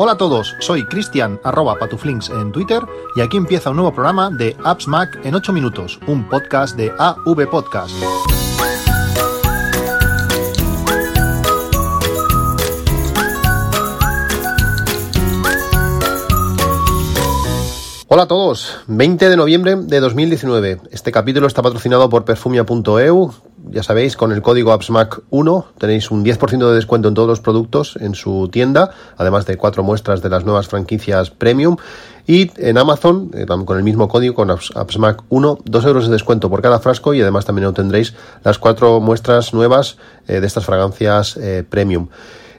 Hola 0.00 0.12
a 0.12 0.16
todos, 0.16 0.54
soy 0.60 0.86
Cristian 0.86 1.40
arroba 1.42 1.76
patuflinks 1.76 2.30
en 2.30 2.52
Twitter 2.52 2.84
y 3.16 3.20
aquí 3.20 3.36
empieza 3.36 3.70
un 3.70 3.76
nuevo 3.78 3.92
programa 3.92 4.30
de 4.30 4.56
Apps 4.62 4.86
Mac 4.86 5.18
en 5.24 5.34
8 5.34 5.52
minutos, 5.52 5.98
un 6.06 6.28
podcast 6.28 6.76
de 6.76 6.92
AV 6.96 7.50
Podcast. 7.50 7.92
Hola 18.06 18.22
a 18.22 18.28
todos, 18.28 18.78
20 18.86 19.28
de 19.28 19.36
noviembre 19.36 19.74
de 19.74 19.98
2019. 19.98 20.80
Este 20.92 21.10
capítulo 21.10 21.48
está 21.48 21.60
patrocinado 21.60 22.08
por 22.08 22.24
perfumia.eu. 22.24 23.34
Ya 23.70 23.82
sabéis, 23.82 24.16
con 24.16 24.32
el 24.32 24.40
código 24.40 24.72
AppsMac1 24.72 25.64
tenéis 25.78 26.10
un 26.10 26.24
10% 26.24 26.68
de 26.68 26.74
descuento 26.74 27.08
en 27.08 27.14
todos 27.14 27.28
los 27.28 27.40
productos 27.40 27.96
en 28.00 28.14
su 28.14 28.48
tienda, 28.50 28.92
además 29.16 29.46
de 29.46 29.56
cuatro 29.56 29.82
muestras 29.82 30.22
de 30.22 30.30
las 30.30 30.44
nuevas 30.44 30.68
franquicias 30.68 31.30
premium. 31.30 31.76
Y 32.26 32.50
en 32.56 32.78
Amazon, 32.78 33.30
eh, 33.34 33.46
con 33.46 33.76
el 33.76 33.84
mismo 33.84 34.08
código, 34.08 34.34
con 34.34 34.48
AppsMac1, 34.48 35.60
2 35.64 35.84
euros 35.84 36.06
de 36.06 36.12
descuento 36.12 36.48
por 36.48 36.62
cada 36.62 36.78
frasco 36.78 37.14
y 37.14 37.20
además 37.20 37.44
también 37.44 37.66
obtendréis 37.66 38.14
las 38.44 38.58
cuatro 38.58 39.00
muestras 39.00 39.52
nuevas 39.52 39.96
eh, 40.26 40.40
de 40.40 40.46
estas 40.46 40.64
fragancias 40.64 41.36
eh, 41.36 41.64
premium. 41.68 42.08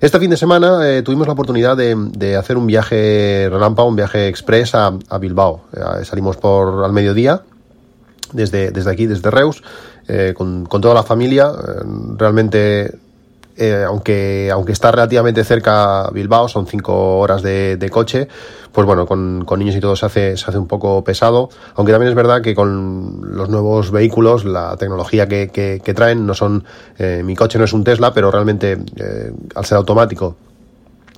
Este 0.02 0.18
fin 0.18 0.30
de 0.30 0.38
semana 0.38 1.04
tuvimos 1.04 1.28
la 1.28 1.34
oportunidad 1.34 1.76
de, 1.76 2.38
hacer 2.38 2.56
un 2.56 2.68
viaje 2.68 3.50
relámpago, 3.52 3.90
un 3.90 3.98
viaje 3.98 4.30
express 4.30 4.74
a, 4.74 4.92
Bilbao. 5.20 5.66
Eh, 5.74 6.06
salimos 6.06 6.38
por 6.38 6.86
al 6.86 6.94
mediodía 6.94 7.42
desde, 8.32 8.72
desde 8.72 8.92
aquí, 8.92 9.08
desde 9.08 9.30
Reus, 9.30 9.62
eh, 10.10 10.34
con, 10.36 10.66
con, 10.66 10.82
toda 10.82 10.94
la 10.96 11.04
familia. 11.04 11.52
realmente 12.18 12.92
eh, 13.62 13.84
aunque, 13.86 14.50
aunque 14.54 14.72
está 14.72 14.90
relativamente 14.90 15.44
cerca 15.44 16.10
Bilbao, 16.14 16.48
son 16.48 16.66
cinco 16.66 17.20
horas 17.20 17.42
de, 17.42 17.90
coche, 17.92 18.30
pues 18.72 18.88
bueno, 18.88 19.06
con, 19.06 19.46
niños 19.58 19.76
y 19.76 19.82
todo 19.82 19.98
se 19.98 20.06
hace, 20.06 20.38
se 20.38 20.46
hace 20.50 20.58
un 20.58 20.66
poco 20.66 21.04
pesado, 21.04 21.50
aunque 21.76 21.92
también 21.92 22.10
es 22.10 22.16
verdad 22.16 22.42
que 22.42 22.56
con 22.56 23.36
los 23.36 23.50
nuevos 23.50 23.92
vehículos, 23.92 24.46
la 24.46 24.78
tecnología 24.78 25.28
que, 25.28 25.50
que, 25.50 25.94
traen, 25.94 26.26
no 26.26 26.36
son, 26.36 26.64
eh, 26.98 27.22
mi 27.26 27.36
coche 27.36 27.60
no 27.60 27.66
es 27.66 27.74
un 27.74 27.84
Tesla, 27.84 28.14
pero 28.14 28.32
realmente 28.32 28.78
eh, 28.96 29.34
al 29.54 29.66
ser 29.66 29.78
automático, 29.78 30.38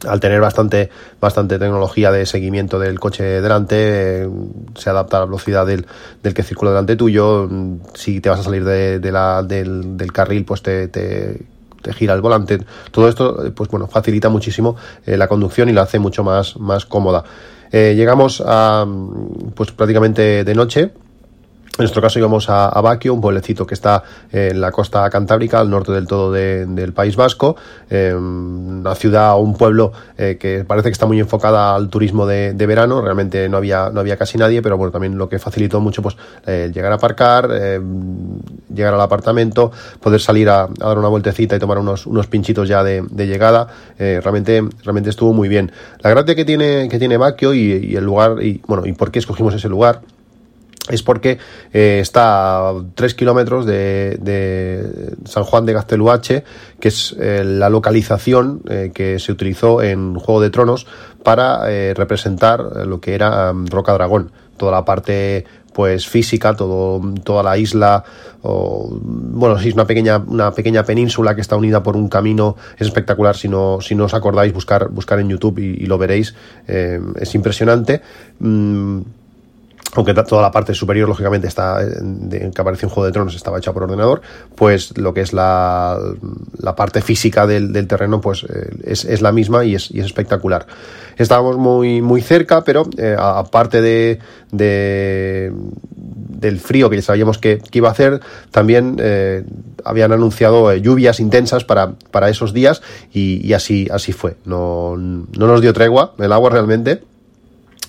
al 0.07 0.19
tener 0.19 0.41
bastante, 0.41 0.89
bastante 1.19 1.59
tecnología 1.59 2.11
de 2.11 2.25
seguimiento 2.25 2.79
del 2.79 2.99
coche 2.99 3.41
delante, 3.41 4.27
se 4.75 4.89
adapta 4.89 5.17
a 5.17 5.19
la 5.21 5.25
velocidad 5.25 5.65
del, 5.65 5.85
del, 6.23 6.33
que 6.33 6.43
circula 6.43 6.71
delante 6.71 6.95
tuyo. 6.95 7.49
Si 7.93 8.19
te 8.19 8.29
vas 8.29 8.39
a 8.39 8.43
salir 8.43 8.63
de, 8.63 9.11
la, 9.11 9.43
del, 9.43 9.97
del, 9.97 10.11
carril, 10.11 10.45
pues 10.45 10.61
te, 10.61 10.87
te 10.87 11.45
te 11.81 11.93
gira 11.93 12.13
el 12.13 12.21
volante. 12.21 12.59
Todo 12.91 13.09
esto, 13.09 13.51
pues 13.55 13.69
bueno, 13.69 13.87
facilita 13.87 14.29
muchísimo 14.29 14.75
eh, 15.05 15.17
la 15.17 15.27
conducción 15.27 15.67
y 15.67 15.73
la 15.73 15.81
hace 15.81 15.99
mucho 15.99 16.23
más, 16.23 16.55
más 16.57 16.85
cómoda. 16.85 17.23
Eh, 17.71 17.93
llegamos 17.95 18.43
a, 18.45 18.85
pues 19.55 19.71
prácticamente 19.71 20.43
de 20.43 20.55
noche 20.55 20.91
en 21.77 21.83
nuestro 21.83 22.01
caso 22.01 22.19
íbamos 22.19 22.49
a, 22.49 22.81
Baquio, 22.81 23.13
un 23.13 23.21
pueblecito 23.21 23.65
que 23.65 23.75
está 23.75 24.03
en 24.31 24.59
la 24.59 24.71
costa 24.71 25.09
cantábrica, 25.09 25.59
al 25.59 25.69
norte 25.69 25.93
del 25.93 26.05
todo 26.05 26.31
del 26.31 26.93
País 26.93 27.15
Vasco, 27.15 27.55
eh, 27.89 28.13
una 28.13 28.93
ciudad 28.93 29.35
o 29.35 29.37
un 29.37 29.55
pueblo 29.55 29.93
eh, 30.17 30.37
que 30.37 30.65
parece 30.65 30.89
que 30.89 30.93
está 30.93 31.05
muy 31.05 31.19
enfocada 31.19 31.73
al 31.73 31.87
turismo 31.89 32.25
de, 32.25 32.53
verano, 32.53 33.01
realmente 33.01 33.47
no 33.47 33.55
había, 33.55 33.89
no 33.89 34.01
había 34.01 34.17
casi 34.17 34.37
nadie, 34.37 34.61
pero 34.61 34.77
bueno, 34.77 34.91
también 34.91 35.17
lo 35.17 35.29
que 35.29 35.39
facilitó 35.39 35.79
mucho 35.79 36.01
pues 36.01 36.17
llegar 36.45 36.91
a 36.91 36.95
aparcar, 36.95 37.49
eh, 37.51 37.79
llegar 38.73 38.93
al 38.93 39.01
apartamento, 39.01 39.71
poder 40.01 40.19
salir 40.19 40.49
a, 40.49 40.67
dar 40.67 40.99
una 40.99 41.07
vueltecita 41.07 41.55
y 41.55 41.59
tomar 41.59 41.77
unos, 41.77 42.05
unos 42.05 42.27
pinchitos 42.27 42.67
ya 42.67 42.83
de, 42.83 43.01
llegada, 43.15 43.67
realmente, 43.97 44.61
realmente 44.83 45.09
estuvo 45.09 45.31
muy 45.31 45.47
bien. 45.47 45.71
La 45.99 46.09
gracia 46.09 46.35
que 46.35 46.43
tiene, 46.43 46.89
que 46.89 46.99
tiene 46.99 47.15
Baquio 47.15 47.53
y, 47.53 47.91
y 47.91 47.95
el 47.95 48.03
lugar, 48.03 48.43
y 48.43 48.61
bueno, 48.67 48.85
y 48.85 48.91
por 48.91 49.09
qué 49.09 49.19
escogimos 49.19 49.53
ese 49.53 49.69
lugar, 49.69 50.01
es 50.89 51.03
porque 51.03 51.37
eh, 51.73 51.99
está 52.01 52.69
a 52.69 52.73
3 52.95 53.13
kilómetros 53.13 53.65
de, 53.65 55.15
San 55.25 55.43
Juan 55.43 55.65
de 55.65 55.73
Gazteluache, 55.73 56.43
que 56.79 56.87
es 56.87 57.15
eh, 57.19 57.43
la 57.45 57.69
localización 57.69 58.61
eh, 58.67 58.91
que 58.93 59.19
se 59.19 59.31
utilizó 59.31 59.81
en 59.81 60.15
Juego 60.15 60.41
de 60.41 60.49
Tronos 60.49 60.87
para 61.23 61.65
representar 61.93 62.87
lo 62.87 62.99
que 62.99 63.13
era 63.13 63.51
um, 63.51 63.67
Roca 63.67 63.93
Dragón, 63.93 64.31
toda 64.57 64.71
la 64.71 64.83
parte 64.83 65.45
pues 65.71 66.07
física, 66.07 66.55
todo, 66.55 66.99
toda 67.23 67.43
la 67.43 67.59
isla, 67.59 68.03
o, 68.41 68.89
bueno, 68.99 69.59
sí, 69.59 69.69
es 69.69 69.75
una 69.75 69.85
pequeña, 69.85 70.17
una 70.17 70.51
pequeña 70.51 70.83
península 70.83 71.35
que 71.35 71.41
está 71.41 71.55
unida 71.55 71.83
por 71.83 71.95
un 71.95 72.09
camino, 72.09 72.57
es 72.75 72.87
espectacular, 72.87 73.37
si 73.37 73.47
no, 73.47 73.79
si 73.81 73.93
no 73.93 74.05
os 74.05 74.15
acordáis, 74.15 74.51
buscar, 74.51 74.89
buscar 74.89 75.19
en 75.19 75.29
YouTube 75.29 75.59
y, 75.59 75.85
lo 75.85 75.99
veréis, 75.99 76.33
es 76.67 77.35
impresionante. 77.35 78.01
Mm, 78.39 79.01
aunque 79.95 80.13
toda 80.13 80.41
la 80.41 80.51
parte 80.51 80.73
superior, 80.73 81.09
lógicamente, 81.09 81.47
está 81.47 81.81
en 81.81 82.29
que 82.29 82.61
apareció 82.61 82.87
en 82.87 82.93
Juego 82.93 83.05
de 83.05 83.11
Tronos, 83.11 83.35
estaba 83.35 83.57
hecha 83.57 83.73
por 83.73 83.83
ordenador, 83.83 84.21
pues 84.55 84.97
lo 84.97 85.13
que 85.13 85.21
es 85.21 85.33
la, 85.33 85.97
la 86.57 86.75
parte 86.75 87.01
física 87.01 87.45
del, 87.45 87.73
del 87.73 87.87
terreno, 87.87 88.21
pues 88.21 88.43
eh, 88.43 88.69
es, 88.83 89.03
es, 89.03 89.21
la 89.21 89.31
misma 89.31 89.65
y 89.65 89.75
es, 89.75 89.91
y 89.91 89.99
es, 89.99 90.05
espectacular. 90.05 90.65
Estábamos 91.17 91.57
muy, 91.57 92.01
muy 92.01 92.21
cerca, 92.21 92.63
pero 92.63 92.87
eh, 92.97 93.15
aparte 93.19 93.81
de, 93.81 94.19
de, 94.51 95.51
del 95.93 96.59
frío 96.59 96.89
que 96.89 96.95
ya 96.95 97.01
sabíamos 97.01 97.37
que, 97.37 97.59
que 97.59 97.79
iba 97.79 97.89
a 97.89 97.91
hacer, 97.91 98.21
también 98.49 98.95
eh, 98.99 99.43
habían 99.83 100.13
anunciado 100.13 100.73
lluvias 100.75 101.19
intensas 101.19 101.65
para, 101.65 101.93
para 102.11 102.29
esos 102.29 102.53
días 102.53 102.81
y, 103.11 103.45
y, 103.45 103.53
así, 103.53 103.89
así 103.91 104.13
fue. 104.13 104.37
No, 104.45 104.95
no 104.95 105.47
nos 105.47 105.61
dio 105.61 105.73
tregua 105.73 106.13
el 106.17 106.31
agua 106.31 106.49
realmente 106.49 107.10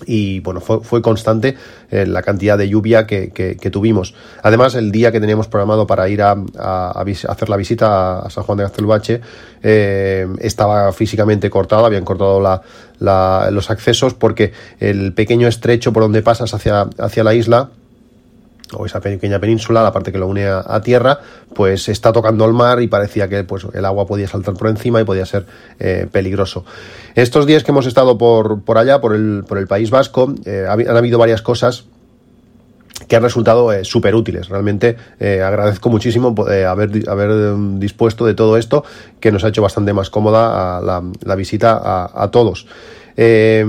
y 0.05 0.39
bueno, 0.41 0.59
fue, 0.61 0.81
fue 0.81 1.01
constante 1.01 1.55
eh, 1.91 2.05
la 2.05 2.21
cantidad 2.21 2.57
de 2.57 2.69
lluvia 2.69 3.05
que, 3.05 3.31
que, 3.31 3.71
tuvimos. 3.71 4.13
Además, 4.41 4.75
el 4.75 4.91
día 4.91 5.11
que 5.11 5.19
teníamos 5.19 5.47
programado 5.47 5.87
para 5.87 6.09
ir 6.09 6.21
a, 6.21 6.35
a, 6.57 7.03
hacer 7.29 7.49
la 7.49 7.57
visita 7.57 8.19
a 8.19 8.29
San 8.29 8.43
Juan 8.43 8.57
de 8.57 8.63
Gastelbache 8.63 9.21
eh, 9.61 10.27
estaba 10.39 10.91
físicamente 10.93 11.49
cortado, 11.49 11.85
habían 11.85 12.05
cortado 12.05 12.41
la, 12.41 13.49
los 13.51 13.69
accesos 13.69 14.13
porque 14.13 14.53
el 14.79 15.13
pequeño 15.13 15.47
estrecho 15.47 15.93
por 15.93 16.03
donde 16.03 16.21
pasas 16.21 16.53
hacia, 16.53 16.89
hacia 16.97 17.23
la 17.23 17.33
isla 17.33 17.69
o 18.71 18.85
esa 18.85 18.99
pequeña 18.99 19.39
península, 19.39 19.83
la 19.83 19.91
parte 19.91 20.11
que 20.11 20.17
lo 20.17 20.27
une 20.27 20.47
a, 20.47 20.81
tierra, 20.81 21.19
pues 21.53 21.89
está 21.89 22.11
tocando 22.11 22.45
el 22.45 22.53
mar 22.53 22.81
y 22.81 22.87
parecía 22.87 23.27
que 23.27 23.43
pues, 23.43 23.67
el 23.73 23.85
agua 23.85 24.05
podía 24.05 24.27
saltar 24.27 24.55
por 24.55 24.69
encima 24.69 25.01
y 25.01 25.03
podía 25.03 25.25
ser 25.25 25.45
eh, 25.79 26.07
peligroso. 26.11 26.65
Estos 27.15 27.45
días 27.45 27.63
que 27.63 27.71
hemos 27.71 27.85
estado 27.85 28.17
por, 28.17 28.61
por 28.63 28.77
allá, 28.77 29.01
por 29.01 29.13
el, 29.13 29.43
por 29.47 29.57
el 29.57 29.67
País 29.67 29.89
Vasco, 29.89 30.33
eh, 30.45 30.65
han 30.67 30.97
habido 30.97 31.19
varias 31.19 31.41
cosas 31.41 31.85
que 33.07 33.15
han 33.15 33.23
resultado 33.23 33.71
eh, 33.73 33.83
súper 33.83 34.15
útiles. 34.15 34.49
Realmente 34.49 34.95
agradezco 35.19 35.89
muchísimo 35.89 36.33
haber, 36.67 37.09
haber 37.09 37.55
dispuesto 37.77 38.25
de 38.25 38.33
todo 38.33 38.57
esto 38.57 38.83
que 39.19 39.31
nos 39.31 39.43
ha 39.43 39.49
hecho 39.49 39.61
bastante 39.61 39.93
más 39.93 40.09
cómoda 40.09 40.81
la, 40.81 41.35
visita 41.35 42.09
a 42.13 42.31
todos. 42.31 42.65
Eh, 43.15 43.65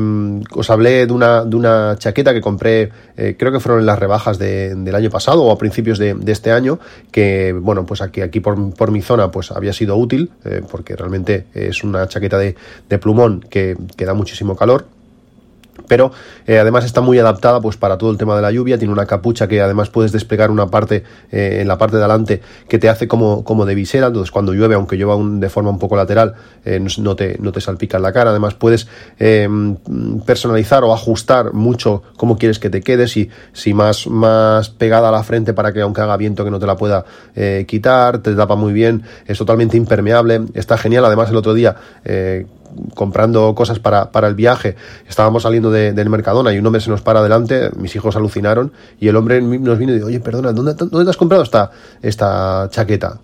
os 0.55 0.71
hablé 0.71 1.07
de 1.07 1.13
una, 1.13 1.45
de 1.45 1.57
una 1.57 1.97
chaqueta 1.99 2.33
que 2.33 2.41
compré, 2.41 2.91
eh, 3.17 3.37
creo 3.39 3.53
que 3.53 3.61
fueron 3.61 3.81
en 3.81 3.87
las 3.87 3.99
rebajas 3.99 4.39
de, 4.39 4.75
del 4.75 4.95
año 4.95 5.11
pasado 5.11 5.43
o 5.43 5.53
a 5.53 5.59
principios 5.59 5.99
de, 5.99 6.17
este 6.27 6.53
año, 6.53 6.79
que 7.11 7.53
bueno, 7.53 7.87
pues 7.87 8.01
aquí, 8.01 8.21
aquí 8.21 8.41
por, 8.41 8.75
por 8.75 8.91
mi 8.91 9.03
zona 9.03 9.31
pues 9.31 9.51
había 9.53 9.73
sido 9.73 9.97
útil, 9.97 10.31
eh, 10.45 10.63
porque 10.71 10.97
realmente 10.97 11.47
es 11.55 11.85
una 11.85 12.09
chaqueta 12.09 12.39
de, 12.39 12.57
de 12.89 12.99
plumón 12.99 13.41
que, 13.49 13.77
que 13.97 14.05
da 14.05 14.15
muchísimo 14.15 14.57
calor 14.57 14.94
pero 15.89 16.13
eh, 16.47 16.59
además 16.59 16.85
está 16.85 17.01
muy 17.01 17.19
adaptada 17.19 17.61
pues 17.61 17.77
para 17.77 17.99
todo 17.99 18.11
el 18.11 18.19
tema 18.19 18.37
de 18.37 18.43
la 18.43 18.53
lluvia, 18.53 18.79
tiene 18.79 18.93
una 18.93 19.07
capucha 19.07 19.49
que 19.49 19.61
además 19.61 19.91
puedes 19.91 20.13
desplegar 20.13 20.51
una 20.51 20.69
parte 20.69 21.05
eh, 21.31 21.59
en 21.61 21.69
la 21.69 21.79
parte 21.79 21.97
de 21.97 22.03
adelante 22.03 22.41
que 22.69 22.79
te 22.79 22.89
hace 22.89 23.09
como, 23.09 23.45
como 23.45 23.67
de 23.67 23.75
visera, 23.75 24.09
entonces 24.09 24.31
cuando 24.31 24.53
llueve, 24.53 24.75
aunque 24.75 24.97
llueva 24.97 25.17
un, 25.17 25.41
de 25.41 25.49
forma 25.49 25.71
un 25.71 25.79
poco 25.79 25.97
lateral, 25.97 26.35
eh, 26.65 26.81
no, 26.99 27.17
te, 27.17 27.37
no 27.41 27.53
te 27.53 27.61
salpica 27.61 27.97
en 27.97 28.03
la 28.03 28.13
cara, 28.13 28.31
además 28.31 28.55
puedes 28.55 28.89
personalizar 30.27 30.85
o 30.85 30.93
ajustar 30.93 31.53
mucho 31.53 32.03
cómo 32.17 32.39
quieres 32.39 32.59
que 32.59 32.71
te 32.71 32.81
quede, 32.81 33.09
si, 33.09 33.31
si 33.53 33.75
más, 33.75 34.07
más 34.07 34.71
pegada 34.71 35.09
a 35.09 35.13
la 35.13 35.23
frente 35.23 35.55
para 35.55 35.73
que 35.73 35.81
aunque 35.81 36.01
haga 36.01 36.17
viento 36.17 36.45
que 36.45 36.51
no 36.51 36.59
te 36.59 36.67
la 36.67 36.77
pueda 36.77 37.05
quitar, 37.67 38.19
te 38.19 38.35
tapa 38.35 38.57
muy 38.57 38.73
bien, 38.73 39.03
es 39.27 39.39
totalmente 39.39 39.77
impermeable, 39.77 40.43
está 40.55 40.77
genial, 40.77 41.05
además 41.05 41.31
el 41.31 41.37
otro 41.37 41.55
día 41.55 41.77
comprando 42.95 43.55
cosas 43.55 43.79
para, 43.79 44.11
para 44.11 44.29
el 44.29 44.35
viaje, 44.35 44.77
estábamos 45.09 45.43
saliendo 45.43 45.71
del 45.71 46.11
Mercadona 46.11 46.53
y 46.53 46.59
un 46.59 46.67
hombre 46.67 46.81
se 46.81 46.91
nos 46.91 47.03
para 47.03 47.21
adelante, 47.21 47.71
mis 47.77 47.95
hijos 47.97 48.17
alucinaron 48.17 48.73
y 49.01 49.09
el 49.09 49.17
hombre 49.17 49.41
nos 49.41 49.79
vino 49.79 49.93
y 49.93 49.97
dijo, 49.97 50.07
oye, 50.07 50.21
perdona, 50.21 50.53
¿dónde, 50.53 50.75
dónde 50.75 51.05
te 51.05 51.11
has 51.11 51.17
comprado 51.17 51.43
esta, 51.43 51.71
esta 52.03 52.69
chaqueta? 52.71 53.21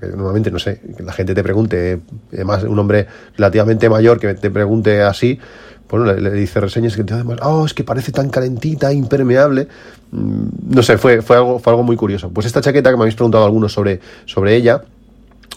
que 0.00 0.06
normalmente, 0.08 0.50
no 0.50 0.60
sé, 0.60 0.80
que 0.96 1.02
la 1.02 1.12
gente 1.12 1.34
te 1.34 1.42
pregunte, 1.42 2.00
además 2.32 2.62
un 2.62 2.78
hombre 2.78 3.06
relativamente 3.36 3.88
mayor 3.88 4.20
que 4.20 4.34
te 4.34 4.50
pregunte 4.50 5.02
así, 5.02 5.40
bueno, 5.88 6.12
le, 6.12 6.30
dice 6.30 6.60
reseñas 6.60 6.96
que 6.96 7.02
además, 7.02 7.38
oh, 7.42 7.64
es 7.64 7.74
que 7.74 7.84
parece 7.84 8.12
tan 8.12 8.28
calentita, 8.28 8.92
impermeable. 8.92 9.68
Mm, 10.10 10.74
no 10.74 10.82
sé, 10.82 10.98
fue, 10.98 11.22
fue, 11.22 11.36
algo, 11.36 11.58
fue 11.58 11.72
algo 11.72 11.84
muy 11.84 11.96
curioso. 11.96 12.30
Pues 12.30 12.46
esta 12.46 12.60
chaqueta 12.60 12.90
que 12.90 12.96
me 12.96 13.02
habéis 13.02 13.14
preguntado 13.14 13.44
algunos 13.44 13.72
sobre, 13.72 14.00
sobre 14.24 14.56
ella, 14.56 14.82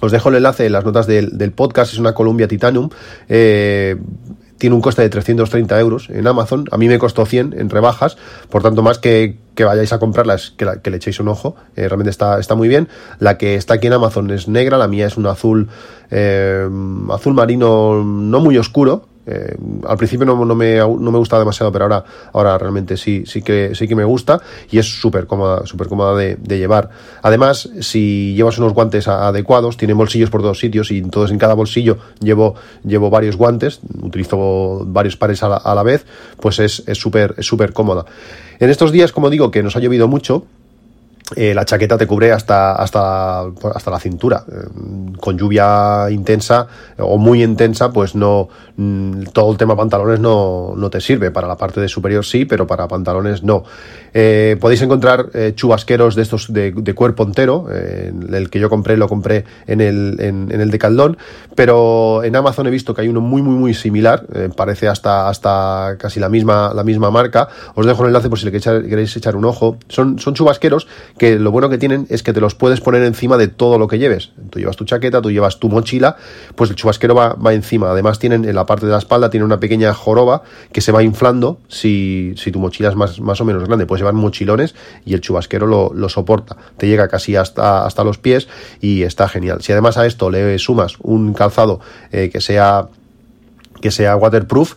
os 0.02 0.12
dejo 0.12 0.30
el 0.30 0.36
enlace 0.36 0.66
en 0.66 0.72
las 0.72 0.86
notas 0.86 1.08
del, 1.08 1.52
podcast, 1.56 1.94
es 1.94 2.00
una 2.00 2.14
Columbia 2.14 2.48
Titanium. 2.48 2.90
Eh, 3.28 3.98
tiene 4.60 4.76
un 4.76 4.82
coste 4.82 5.02
de 5.02 5.10
330 5.10 5.80
euros 5.80 6.10
en 6.10 6.28
Amazon. 6.28 6.66
A 6.72 6.78
mí 6.78 6.88
me 6.88 7.00
costó 7.00 7.26
100 7.26 7.56
en 7.58 7.70
rebajas, 7.70 8.18
por 8.50 8.62
tanto, 8.62 8.84
más 8.84 9.00
que, 9.00 9.38
que 9.56 9.64
vayáis 9.64 9.94
a 9.94 10.00
comprarla 10.00 10.36
es 10.36 10.52
que, 10.52 10.68
que 10.84 10.92
le 10.92 10.98
echéis 10.98 11.20
un 11.20 11.30
ojo. 11.30 11.56
Eh, 11.76 11.88
realmente 11.88 12.12
está, 12.12 12.40
está 12.40 12.56
muy 12.56 12.68
bien. 12.68 12.90
La 13.20 13.38
que 13.38 13.56
está 13.56 13.76
aquí 13.76 13.88
en 13.88 13.94
Amazon 13.94 14.30
es 14.32 14.48
negra, 14.48 14.78
la 14.78 14.88
mía 14.88 15.08
es 15.08 15.18
un 15.18 15.26
azul, 15.26 15.70
eh, 16.12 16.70
azul 17.12 17.34
marino 17.34 18.04
no 18.04 18.40
muy 18.42 18.58
oscuro, 18.58 19.08
eh, 19.32 19.56
al 19.88 19.98
principio 19.98 20.26
no, 20.26 20.36
me, 20.56 20.78
no 20.78 21.12
me 21.12 21.18
gustaba 21.20 21.42
demasiado, 21.42 21.72
pero 21.72 21.86
ahora, 21.86 22.04
ahora 22.34 22.58
realmente 22.58 22.98
sí, 22.98 23.24
sí, 23.28 23.44
que, 23.44 23.76
sí 23.76 23.88
que 23.88 23.96
me 23.96 24.04
gusta 24.04 24.42
y 24.72 24.80
es 24.80 25.00
súper 25.00 25.28
cómoda, 25.28 25.68
súper 25.68 25.88
cómoda 25.88 26.16
de, 26.16 26.38
llevar. 26.58 26.90
Además, 27.22 27.70
si 27.82 28.34
llevas 28.36 28.58
unos 28.58 28.74
guantes 28.74 29.08
adecuados, 29.08 29.78
tiene 29.78 29.94
bolsillos 29.94 30.32
por 30.32 30.42
todos 30.42 30.60
sitios 30.60 30.90
y 30.92 30.98
entonces 30.98 31.32
en 31.32 31.38
cada 31.38 31.54
bolsillo 31.54 31.98
llevo, 32.20 32.56
llevo 32.84 33.12
varios 33.12 33.38
guantes, 33.38 33.80
utilizo 34.02 34.84
varios 34.86 35.16
pares 35.16 35.44
a 35.44 35.76
la, 35.76 35.84
vez, 35.84 36.06
pues 36.42 36.60
es 36.60 36.84
súper 36.94 37.36
es 37.38 37.46
súper 37.46 37.72
cómoda. 37.72 38.06
En 38.60 38.70
estos 38.70 38.92
días, 38.92 39.12
como 39.12 39.30
digo, 39.30 39.52
que 39.52 39.64
nos 39.64 39.76
ha 39.76 39.80
llovido 39.80 40.08
mucho, 40.08 40.46
eh, 41.36 41.54
la 41.54 41.66
chaqueta 41.66 41.98
te 41.98 42.08
cubre 42.08 42.32
hasta, 42.32 42.74
hasta, 42.74 43.42
hasta 43.42 43.92
la 43.92 44.00
cintura. 44.00 44.44
Eh, 44.52 44.56
con 45.20 45.38
lluvia 45.38 46.10
intensa 46.10 46.68
o 46.98 47.18
muy 47.18 47.44
intensa, 47.44 47.92
pues 47.92 48.16
no 48.16 48.48
mm, 48.78 49.24
todo 49.34 49.52
el 49.52 49.58
tema 49.58 49.76
pantalones 49.76 50.20
no, 50.20 50.74
no, 50.76 50.90
te 50.90 51.02
sirve. 51.02 51.32
Para 51.32 51.48
la 51.48 51.58
parte 51.58 51.82
de 51.82 51.88
superior 51.88 52.26
sí, 52.26 52.46
pero 52.46 52.66
para 52.66 52.88
pantalones 52.88 53.44
no. 53.44 53.64
Eh, 54.14 54.58
podéis 54.60 54.82
encontrar 54.82 55.30
chubasqueros 55.56 56.16
de 56.16 56.22
estos 56.24 56.52
de, 56.52 56.94
cuerpo 56.96 57.24
entero. 57.24 57.68
el 57.70 58.50
que 58.50 58.60
yo 58.60 58.70
compré 58.70 58.98
lo 58.98 59.08
compré 59.08 59.46
en 59.68 59.82
el, 59.82 60.18
en, 60.20 60.50
el 60.52 60.72
de 60.72 60.80
Caldón, 60.80 61.18
pero 61.56 62.24
en 62.24 62.36
Amazon 62.36 62.68
he 62.68 62.72
visto 62.72 62.94
que 62.94 63.02
hay 63.02 63.08
uno 63.08 63.22
muy 63.22 63.42
muy 63.42 63.56
muy 63.56 63.74
similar. 63.74 64.26
parece 64.56 64.88
hasta, 64.88 65.30
hasta 65.30 65.96
casi 66.00 66.20
la 66.20 66.30
misma, 66.30 66.74
la 66.74 66.84
misma 66.84 67.12
marca. 67.12 67.48
Os 67.76 67.86
dejo 67.86 68.04
el 68.04 68.08
enlace 68.08 68.30
por 68.30 68.40
si 68.40 68.50
le 68.50 68.52
queréis 68.52 69.16
echar 69.16 69.36
un 69.36 69.46
ojo. 69.46 69.78
Son, 69.88 70.18
son 70.18 70.34
chubasqueros 70.34 70.88
que 71.20 71.38
lo 71.38 71.52
bueno 71.52 71.70
que 71.70 71.78
tienen 71.78 72.08
es 72.10 72.24
que 72.24 72.34
te 72.34 72.42
los 72.42 72.56
puedes 72.56 72.82
poner 72.82 73.04
encima 73.04 73.38
de 73.38 73.48
todo 73.48 73.78
lo 73.78 73.88
que 73.88 74.00
lleves. 74.00 74.32
Tú 74.50 74.58
llevas 74.58 74.76
tu 74.76 74.86
chaqueta, 74.86 75.22
tú 75.22 75.30
llevas 75.30 75.60
tu 75.60 75.70
mochila, 75.70 76.16
pues 76.56 76.72
el 76.72 76.76
chubasquero 76.76 77.14
va, 77.14 77.34
va 77.36 77.54
encima. 77.54 77.92
Además 77.92 78.18
tienen 78.18 78.46
en 78.46 78.56
la 78.56 78.66
parte 78.66 78.88
de 78.88 78.92
la 78.92 78.98
espalda 78.98 79.30
tiene 79.30 79.46
una 79.46 79.60
pequeña 79.60 79.94
joroba 79.94 80.42
que 80.72 80.82
se 80.82 80.92
va 80.92 81.04
inflando 81.04 81.60
si, 81.68 82.34
si 82.38 82.52
tu 82.52 82.60
mochila 82.60 82.90
es 82.90 82.96
más, 82.96 83.20
más 83.20 83.40
o 83.42 83.46
menos 83.46 83.66
grande. 83.66 83.86
Puedes 83.86 84.02
llevar 84.02 84.16
mochilones 84.16 84.74
y 85.06 85.14
el 85.14 85.22
chubasquero 85.22 85.68
lo, 85.68 85.92
lo 85.94 86.10
soporta. 86.10 86.58
Te 86.78 86.88
llega 86.88 87.08
casi 87.08 87.36
hasta, 87.36 87.86
hasta 87.86 88.04
los 88.04 88.18
pies 88.18 88.48
y 88.82 89.04
está 89.04 89.28
genial. 89.28 89.62
Si 89.62 89.72
además 89.72 89.98
a 89.98 90.06
esto 90.06 90.32
le 90.32 90.58
sumas 90.58 90.96
un 91.02 91.34
calzado 91.34 91.80
eh, 92.12 92.30
que 92.32 92.42
sea 92.42 92.88
que 93.82 93.92
sea 93.92 94.16
waterproof, 94.16 94.76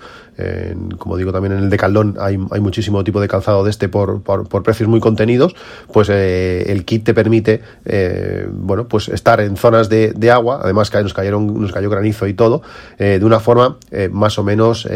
como 0.99 1.16
digo 1.16 1.31
también 1.31 1.52
en 1.52 1.64
el 1.64 1.70
de 1.70 1.76
Caldón 1.76 2.16
hay, 2.19 2.38
hay 2.50 2.60
muchísimo 2.60 3.04
tipo 3.04 3.20
de 3.20 3.28
calzado 3.28 3.64
de 3.64 3.70
este 3.70 3.88
por, 3.88 4.22
por, 4.22 4.62
precios 4.62 4.88
muy 4.88 5.00
contenidos, 5.00 5.54
pues 5.93 6.08
eh, 6.10 6.64
el 6.72 6.84
kit 6.84 7.04
te 7.04 7.14
permite 7.14 7.60
eh, 7.84 8.46
bueno 8.50 8.88
pues 8.88 9.08
estar 9.08 9.40
en 9.40 9.56
zonas 9.56 9.88
de, 9.88 10.12
de, 10.12 10.31
agua, 10.31 10.60
además 10.62 10.90
que 10.90 11.02
nos 11.02 11.12
cayeron, 11.12 11.60
nos 11.60 11.72
cayó 11.72 11.90
granizo 11.90 12.26
y 12.26 12.34
todo, 12.34 12.62
eh, 12.99 13.19
de 13.19 13.25
una 13.25 13.40
forma 13.40 13.76
más 14.10 14.38
o 14.38 14.44
menos 14.44 14.88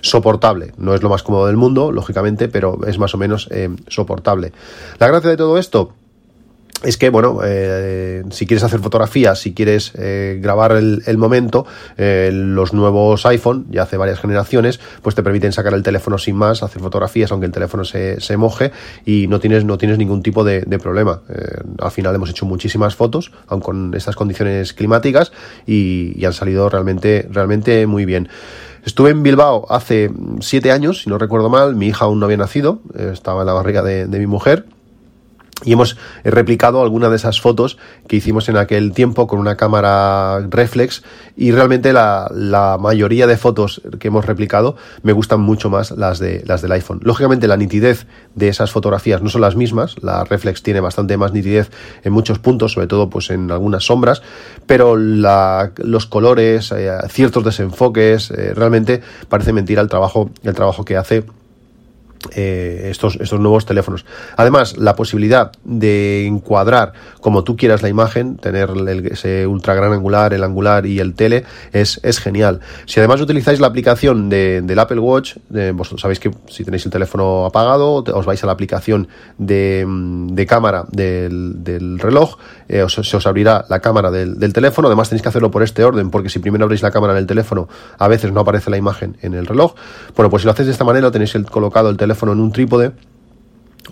soportable. 0.00 0.72
No 0.78 0.94
es 0.94 1.02
lo 1.02 1.08
más 1.08 1.22
cómodo 1.22 1.46
del 1.46 1.56
mundo, 1.56 1.92
lógicamente, 1.92 2.48
pero 2.48 2.78
es 2.86 2.98
más 2.98 3.14
o 3.14 3.18
menos 3.18 3.48
soportable. 3.88 4.52
La 4.98 5.08
gracia 5.08 5.30
de 5.30 5.36
todo 5.36 5.58
esto 5.58 5.92
es 6.84 6.98
que, 6.98 7.10
bueno, 7.10 7.40
eh, 7.44 8.22
si 8.30 8.46
quieres 8.46 8.62
hacer 8.62 8.80
fotografías, 8.80 9.40
si 9.40 9.54
quieres 9.54 9.92
eh, 9.96 10.38
grabar 10.40 10.72
el, 10.72 11.18
momento, 11.18 11.66
eh, 11.96 12.30
los 12.32 12.72
nuevos 12.72 13.24
iPhone, 13.26 13.66
ya 13.70 13.82
hace 13.82 13.96
varias 13.96 14.20
generaciones, 14.20 14.80
pues 15.02 15.14
te 15.14 15.22
permiten 15.22 15.52
sacar 15.52 15.74
el 15.74 15.82
teléfono 15.82 16.18
sin 16.18 16.36
más, 16.36 16.62
hacer 16.62 16.82
fotografías, 16.82 17.32
aunque 17.32 17.46
el 17.46 17.52
teléfono 17.52 17.84
se, 17.84 18.20
se 18.20 18.36
moje, 18.36 18.72
y 19.04 19.26
no 19.28 19.40
tienes, 19.40 19.64
no 19.64 19.78
tienes 19.78 19.98
ningún 19.98 20.22
tipo 20.22 20.44
de, 20.44 20.64
problema. 20.74 21.22
al 21.78 21.90
final 21.92 22.14
hemos 22.16 22.30
hecho 22.30 22.46
muchísimas 22.46 22.96
fotos, 22.96 23.30
aun 23.46 23.60
con 23.60 23.94
estas 23.94 24.16
condiciones 24.16 24.72
climáticas, 24.72 25.32
y, 25.66 26.24
han 26.24 26.32
salido 26.32 26.68
realmente, 26.68 27.28
realmente 27.30 27.86
muy 27.86 28.06
bien. 28.06 28.28
Estuve 28.84 29.10
en 29.10 29.22
Bilbao 29.22 29.66
hace 29.70 30.10
siete 30.40 30.72
años, 30.72 31.02
si 31.02 31.10
no 31.10 31.18
recuerdo 31.18 31.48
mal, 31.48 31.76
mi 31.76 31.88
hija 31.88 32.06
aún 32.06 32.18
no 32.18 32.26
había 32.26 32.38
nacido, 32.38 32.80
estaba 32.94 33.42
en 33.42 33.46
la 33.46 33.52
barriga 33.52 33.82
de 33.82 34.18
mi 34.18 34.26
mujer, 34.26 34.64
y 35.64 35.72
hemos 35.72 35.96
replicado 36.24 36.82
alguna 36.82 37.08
de 37.08 37.16
esas 37.16 37.40
fotos 37.40 37.78
que 38.08 38.16
hicimos 38.16 38.48
en 38.48 38.56
aquel 38.56 38.92
tiempo 38.92 39.26
con 39.26 39.38
una 39.38 39.56
cámara 39.56 40.40
reflex 40.48 41.02
y 41.36 41.52
realmente 41.52 41.92
la, 41.92 42.30
la, 42.34 42.76
mayoría 42.78 43.26
de 43.26 43.36
fotos 43.36 43.80
que 43.98 44.08
hemos 44.08 44.26
replicado 44.26 44.76
me 45.02 45.12
gustan 45.12 45.40
mucho 45.40 45.70
más 45.70 45.92
las, 45.92 46.18
de, 46.18 46.42
las 46.46 46.60
del 46.62 46.72
iPhone. 46.72 47.00
Lógicamente 47.02 47.48
la 47.48 47.56
nitidez 47.56 48.06
de 48.34 48.48
esas 48.48 48.72
fotografías 48.72 49.22
no 49.22 49.28
son 49.28 49.40
las 49.40 49.56
mismas, 49.56 49.96
la 50.02 50.24
reflex 50.24 50.62
tiene 50.62 50.80
bastante 50.80 51.16
más 51.16 51.32
nitidez 51.32 51.70
en 52.02 52.12
muchos 52.12 52.38
puntos, 52.38 52.72
sobre 52.72 52.86
todo 52.86 53.08
pues 53.08 53.30
en 53.30 53.50
algunas 53.50 53.84
sombras, 53.84 54.22
pero 54.66 54.96
la, 54.96 55.72
los 55.76 56.06
colores, 56.06 56.72
eh, 56.72 56.90
ciertos 57.08 57.44
desenfoques, 57.44 58.30
eh, 58.30 58.54
realmente 58.54 59.02
parece 59.28 59.52
mentira 59.52 59.82
el 59.82 59.88
trabajo, 59.88 60.30
el 60.42 60.54
trabajo 60.54 60.84
que 60.84 60.96
hace 60.96 61.24
eh, 62.34 62.88
estos, 62.90 63.16
estos 63.20 63.40
nuevos 63.40 63.66
teléfonos. 63.66 64.04
Además, 64.36 64.76
la 64.76 64.96
posibilidad 64.96 65.52
de 65.64 66.26
encuadrar 66.26 66.92
como 67.20 67.44
tú 67.44 67.56
quieras 67.56 67.82
la 67.82 67.88
imagen, 67.88 68.36
tener 68.36 68.70
ese 69.10 69.46
ultra 69.46 69.74
gran 69.74 69.92
angular, 69.92 70.34
el 70.34 70.44
angular 70.44 70.86
y 70.86 71.00
el 71.00 71.14
tele, 71.14 71.44
es, 71.72 72.00
es 72.02 72.18
genial. 72.18 72.60
Si 72.86 73.00
además 73.00 73.20
utilizáis 73.20 73.60
la 73.60 73.66
aplicación 73.66 74.28
de, 74.28 74.62
del 74.62 74.78
Apple 74.78 75.00
Watch, 75.00 75.36
vosotros 75.74 76.00
sabéis 76.00 76.20
que 76.20 76.30
si 76.48 76.64
tenéis 76.64 76.84
el 76.84 76.92
teléfono 76.92 77.46
apagado, 77.46 78.04
os 78.04 78.26
vais 78.26 78.42
a 78.42 78.46
la 78.46 78.52
aplicación 78.52 79.08
de, 79.38 79.86
de 79.86 80.46
cámara 80.46 80.84
del, 80.90 81.64
del 81.64 81.98
reloj, 81.98 82.36
eh, 82.68 82.84
se 82.88 83.16
os 83.16 83.26
abrirá 83.26 83.64
la 83.68 83.80
cámara 83.80 84.10
del, 84.10 84.52
teléfono. 84.52 84.88
Además, 84.88 85.08
tenéis 85.08 85.22
que 85.22 85.28
hacerlo 85.28 85.50
por 85.50 85.62
este 85.62 85.84
orden, 85.84 86.10
porque 86.10 86.28
si 86.28 86.38
primero 86.38 86.64
abrís 86.64 86.82
la 86.82 86.90
cámara 86.90 87.14
del 87.14 87.26
teléfono, 87.26 87.68
a 87.98 88.08
veces 88.08 88.32
no 88.32 88.40
aparece 88.40 88.70
la 88.70 88.76
imagen 88.76 89.16
en 89.22 89.34
el 89.34 89.46
reloj. 89.46 89.74
Bueno, 90.16 90.30
pues 90.30 90.42
si 90.42 90.46
lo 90.46 90.52
hacéis 90.52 90.66
de 90.66 90.72
esta 90.72 90.84
manera, 90.84 91.10
tenéis 91.10 91.34
el, 91.34 91.46
colocado 91.46 91.90
el 91.90 91.96
teléfono 91.96 92.13
en 92.22 92.40
un 92.40 92.52
trípode 92.52 92.92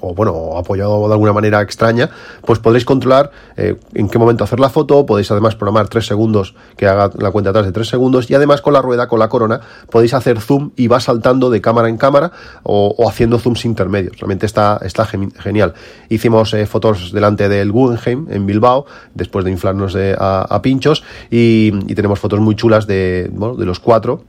o 0.00 0.14
bueno, 0.14 0.56
apoyado 0.56 1.06
de 1.06 1.14
alguna 1.14 1.32
manera 1.32 1.60
extraña, 1.60 2.10
pues 2.44 2.58
podréis 2.58 2.84
controlar 2.84 3.30
eh, 3.56 3.76
en 3.94 4.08
qué 4.08 4.18
momento 4.18 4.44
hacer 4.44 4.60
la 4.60 4.68
foto, 4.68 5.04
podéis 5.06 5.30
además 5.30 5.54
programar 5.54 5.88
3 5.88 6.04
segundos 6.04 6.54
que 6.76 6.86
haga 6.86 7.10
la 7.18 7.30
cuenta 7.30 7.50
atrás 7.50 7.66
de 7.66 7.72
3 7.72 7.86
segundos 7.86 8.30
y 8.30 8.34
además 8.34 8.60
con 8.60 8.72
la 8.72 8.82
rueda, 8.82 9.08
con 9.08 9.18
la 9.18 9.28
corona, 9.28 9.60
podéis 9.90 10.14
hacer 10.14 10.40
zoom 10.40 10.70
y 10.76 10.88
va 10.88 11.00
saltando 11.00 11.50
de 11.50 11.60
cámara 11.60 11.88
en 11.88 11.96
cámara 11.96 12.32
o, 12.62 13.08
haciendo 13.08 13.38
zooms 13.38 13.64
intermedios. 13.64 14.18
Realmente 14.18 14.46
está, 14.46 14.80
está 14.82 15.04
genial. 15.04 15.74
Hicimos 16.08 16.54
eh, 16.54 16.66
fotos 16.66 17.12
delante 17.12 17.48
del 17.48 17.72
Guggenheim 17.72 18.26
en 18.30 18.46
Bilbao, 18.46 18.86
después 19.14 19.44
de 19.44 19.50
inflarnos 19.50 19.96
a, 20.18 20.60
pinchos 20.62 21.02
y, 21.30 21.72
y, 21.86 21.94
tenemos 21.94 22.20
fotos 22.20 22.40
muy 22.40 22.54
chulas 22.54 22.86
de, 22.86 23.28
bueno, 23.32 23.56
de 23.56 23.66
los 23.66 23.80
cuatro 23.80 24.24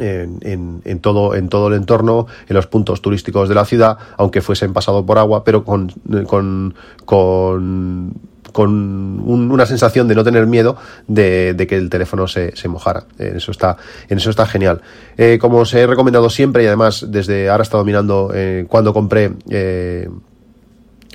en, 0.00 0.80
en, 0.84 1.00
todo, 1.00 1.34
en 1.34 1.48
todo 1.48 1.68
el 1.68 1.74
entorno, 1.74 2.26
en 2.48 2.54
los 2.54 2.66
puntos 2.66 3.02
turísticos 3.02 3.48
de 3.48 3.54
la 3.54 3.64
ciudad, 3.64 3.98
aunque 4.16 4.40
fuesen 4.42 4.72
pasado 4.72 5.04
por 5.04 5.18
agua, 5.18 5.44
pero 5.44 5.64
con, 5.64 5.92
con, 6.26 6.74
con, 7.04 8.14
con 8.54 9.20
una 9.26 9.66
sensación 9.66 10.06
de 10.08 10.14
no 10.14 10.22
tener 10.22 10.46
miedo 10.46 10.76
de, 11.08 11.66
que 11.68 11.76
el 11.76 11.90
teléfono 11.90 12.28
se, 12.28 12.56
se, 12.56 12.68
mojara. 12.68 13.04
En 13.18 13.36
eso 13.36 13.50
está, 13.50 13.76
en 14.08 14.18
eso 14.18 14.30
está 14.30 14.46
genial. 14.46 14.80
Eh, 15.16 15.38
como 15.40 15.58
os 15.58 15.74
he 15.74 15.86
recomendado 15.86 16.30
siempre 16.30 16.62
y 16.62 16.66
además 16.66 17.06
desde 17.08 17.50
ahora 17.50 17.62
he 17.62 17.64
estado 17.64 17.84
mirando 17.84 18.30
eh, 18.34 18.66
cuando 18.68 18.92
compré 18.92 19.32
eh, 19.50 20.08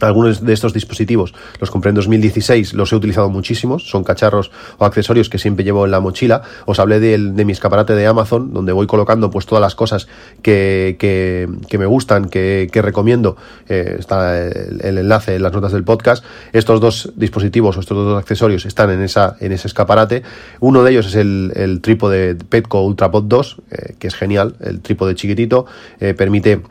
algunos 0.01 0.45
de 0.45 0.53
estos 0.53 0.73
dispositivos 0.73 1.33
los 1.59 1.71
compré 1.71 1.89
en 1.89 1.95
2016, 1.95 2.73
los 2.73 2.91
he 2.91 2.95
utilizado 2.95 3.29
muchísimos, 3.29 3.89
son 3.89 4.03
cacharros 4.03 4.51
o 4.77 4.85
accesorios 4.85 5.29
que 5.29 5.37
siempre 5.37 5.63
llevo 5.63 5.85
en 5.85 5.91
la 5.91 5.99
mochila. 5.99 6.41
Os 6.65 6.79
hablé 6.79 6.99
de, 6.99 7.17
de 7.17 7.45
mi 7.45 7.51
escaparate 7.51 7.93
de 7.93 8.05
Amazon, 8.07 8.53
donde 8.53 8.71
voy 8.71 8.87
colocando 8.87 9.29
pues 9.29 9.45
todas 9.45 9.61
las 9.61 9.75
cosas 9.75 10.07
que, 10.41 10.95
que, 10.99 11.77
me 11.77 11.85
gustan, 11.85 12.29
que, 12.29 12.69
recomiendo. 12.73 13.37
Eh, 13.67 13.97
está 13.99 14.39
el, 14.47 14.81
el, 14.83 14.97
enlace 14.97 15.35
en 15.35 15.43
las 15.43 15.53
notas 15.53 15.71
del 15.71 15.83
podcast. 15.83 16.23
Estos 16.53 16.79
dos 16.79 17.13
dispositivos 17.15 17.77
o 17.77 17.79
estos 17.79 17.97
dos 17.97 18.19
accesorios 18.19 18.65
están 18.65 18.89
en, 18.91 19.01
esa, 19.01 19.35
en 19.39 19.51
ese 19.51 19.67
escaparate. 19.67 20.23
Uno 20.59 20.83
de 20.83 20.91
ellos 20.91 21.07
es 21.07 21.15
el, 21.15 21.51
el 21.55 21.81
trípode 21.81 22.35
Petco 22.35 22.81
UltraPod 22.83 23.25
2, 23.25 23.57
eh, 23.71 23.95
que 23.99 24.07
es 24.07 24.15
genial, 24.15 24.55
el 24.59 24.81
trípode 24.81 25.15
chiquitito, 25.15 25.65
eh, 25.99 26.13
permite 26.13 26.61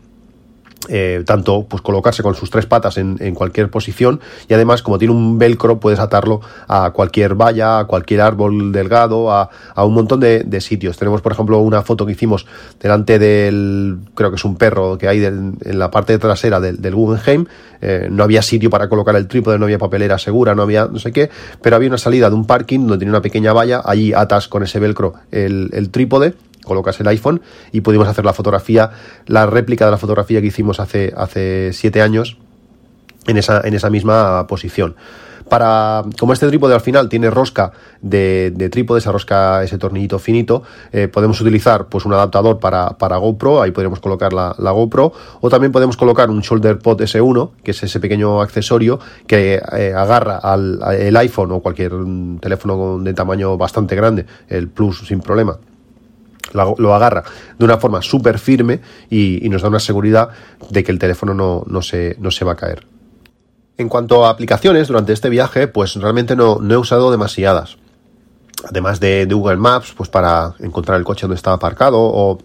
eh, 0.89 1.23
tanto 1.27 1.67
pues 1.69 1.83
colocarse 1.83 2.23
con 2.23 2.35
sus 2.35 2.51
tres 2.51 2.67
patas 2.67 2.99
en, 2.99 3.17
en, 3.21 3.35
cualquier 3.35 3.69
posición 3.69 4.21
y 4.49 4.55
además 4.55 4.81
como 4.81 4.97
tiene 4.97 5.13
un 5.13 5.39
velcro 5.39 5.81
puedes 5.81 5.99
atarlo 5.99 6.41
a 6.69 6.93
cualquier 6.93 7.35
valla, 7.35 7.81
a 7.81 7.85
cualquier 7.87 8.21
árbol 8.21 8.73
delgado, 8.73 9.33
a, 9.33 9.51
a 9.75 9.85
un 9.85 9.95
montón 9.95 10.21
de, 10.21 10.45
de, 10.45 10.61
sitios. 10.61 10.97
Tenemos 10.97 11.21
por 11.21 11.33
ejemplo 11.33 11.59
una 11.59 11.83
foto 11.83 12.07
que 12.07 12.13
hicimos 12.13 12.47
delante 12.81 13.19
del, 13.19 13.99
creo 14.15 14.31
que 14.31 14.37
es 14.37 14.45
un 14.45 14.57
perro 14.57 14.97
que 14.97 15.09
hay 15.09 15.25
en 15.25 15.59
la 15.61 15.91
parte 15.91 16.17
trasera 16.19 16.61
del, 16.61 16.81
del 16.81 16.95
Guggenheim, 16.95 17.47
eh, 17.81 18.09
no 18.11 18.23
había 18.25 18.43
sitio 18.43 18.71
para 18.71 18.89
colocar 18.89 19.15
el 19.17 19.29
trípode, 19.29 19.59
no 19.59 19.65
había 19.65 19.79
papelera 19.79 20.17
segura, 20.19 20.55
no 20.55 20.63
había 20.63 20.87
no 20.87 20.99
sé 20.99 21.13
qué, 21.13 21.29
pero 21.61 21.77
había 21.77 21.89
una 21.89 21.99
salida 21.99 22.31
de 22.31 22.37
un 22.37 22.47
parking 22.47 22.81
donde 22.81 22.99
tenía 22.99 23.13
una 23.13 23.23
pequeña 23.23 23.53
valla, 23.53 23.83
allí 23.85 24.13
atas 24.13 24.49
con 24.49 24.63
ese 24.63 24.79
velcro 24.79 25.15
el, 25.33 25.71
el 25.73 25.91
trípode 25.91 26.35
colocas 26.69 27.01
el 27.01 27.09
iPhone 27.09 27.43
y 27.73 27.81
pudimos 27.81 28.07
hacer 28.07 28.25
la 28.25 28.33
fotografía, 28.33 28.91
la 29.27 29.47
réplica 29.47 29.87
de 29.87 29.91
la 29.91 29.99
fotografía 29.99 30.41
que 30.41 30.47
hicimos 30.47 30.79
hace, 30.79 31.13
hace 31.17 31.73
siete 31.73 32.03
años 32.03 32.39
en 33.27 33.37
esa, 33.37 33.61
en 33.65 33.75
esa 33.75 33.91
misma 33.91 34.47
posición. 34.47 34.95
Para 35.49 36.05
como 36.19 36.33
este 36.33 36.47
trípode 36.47 36.75
al 36.75 36.81
final 36.81 37.09
tiene 37.09 37.31
rosca 37.31 37.73
de, 38.03 38.53
de 38.55 38.69
trípode, 38.69 38.99
esa 38.99 39.13
rosca, 39.13 39.63
ese 39.63 39.79
tornillito 39.79 40.19
finito, 40.19 40.63
eh, 40.93 41.09
podemos 41.09 41.41
utilizar 41.41 41.87
pues 41.87 42.05
un 42.05 42.13
adaptador 42.13 42.59
para, 42.59 42.91
para 42.99 43.17
GoPro, 43.17 43.63
ahí 43.63 43.71
podemos 43.71 44.01
colocar 44.01 44.33
la, 44.33 44.55
la, 44.59 44.71
GoPro, 44.73 45.13
o 45.41 45.49
también 45.49 45.73
podemos 45.73 45.97
colocar 45.97 46.29
un 46.31 46.41
Shoulder 46.41 46.79
Pod 46.79 47.01
S1, 47.01 47.51
que 47.63 47.71
es 47.71 47.83
ese 47.83 47.99
pequeño 47.99 48.43
accesorio 48.43 49.01
que 49.27 49.61
eh, 49.73 49.95
agarra 49.97 50.37
al 50.37 51.17
iPhone 51.17 51.53
o 51.53 51.61
cualquier 51.61 51.93
teléfono 52.41 52.99
de 52.99 53.15
tamaño 53.15 53.57
bastante 53.57 53.97
grande, 53.97 54.27
el 54.49 54.69
Plus 54.69 55.07
sin 55.07 55.21
problema 55.21 55.59
lo 56.53 56.95
agarra 56.95 57.25
de 57.59 57.65
una 57.65 57.79
forma 57.79 58.03
súper 58.03 58.39
firme 58.39 58.81
y, 59.11 59.49
nos 59.49 59.63
da 59.63 59.69
una 59.69 59.81
seguridad 59.81 60.31
de 60.71 60.85
que 60.85 60.93
el 60.93 60.99
teléfono 60.99 61.35
no, 61.35 61.65
no, 61.67 61.83
se, 61.83 62.17
no 62.19 62.31
se 62.31 62.45
va 62.45 62.53
a 62.53 62.57
caer. 62.57 62.87
En 63.77 63.89
cuanto 63.89 64.27
a 64.27 64.31
aplicaciones, 64.31 64.89
durante 64.89 65.13
este 65.13 65.29
viaje, 65.29 65.69
pues 65.69 65.95
realmente 65.97 66.35
no, 66.35 66.59
no 66.61 66.75
he 66.75 66.77
usado 66.77 67.11
demasiadas. 67.11 67.79
Además 68.69 68.99
de, 68.99 69.27
Google 69.31 69.57
Maps, 69.57 69.95
pues 69.97 70.09
para 70.09 70.55
encontrar 70.59 70.99
el 70.99 71.05
coche 71.05 71.23
donde 71.23 71.37
estaba 71.37 71.57
aparcado 71.57 71.99
o, 72.01 72.39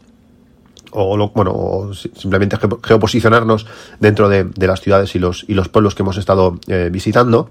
o 0.91 1.31
bueno, 1.33 1.91
simplemente 1.93 2.57
geoposicionarnos 2.83 3.65
dentro 3.99 4.29
de, 4.29 4.43
de, 4.43 4.67
las 4.67 4.81
ciudades 4.81 5.15
y 5.15 5.19
los, 5.19 5.43
y 5.47 5.55
los 5.55 5.69
pueblos 5.69 5.95
que 5.95 6.03
hemos 6.03 6.17
estado 6.17 6.59
eh, 6.67 6.89
visitando. 6.91 7.49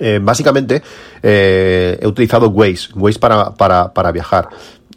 Eh, 0.00 0.20
básicamente 0.22 0.82
eh, 1.22 1.98
he 2.00 2.06
utilizado 2.06 2.48
Waze, 2.50 2.90
Waze 2.94 3.18
para, 3.18 3.54
para, 3.54 3.92
para 3.92 4.12
viajar 4.12 4.48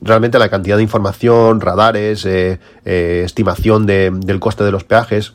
realmente 0.01 0.39
la 0.39 0.49
cantidad 0.49 0.77
de 0.77 0.83
información, 0.83 1.61
radares, 1.61 2.25
eh, 2.25 2.59
eh, 2.85 3.21
estimación 3.25 3.85
de, 3.85 4.11
del 4.11 4.39
coste 4.39 4.63
de 4.63 4.71
los 4.71 4.83
peajes, 4.83 5.33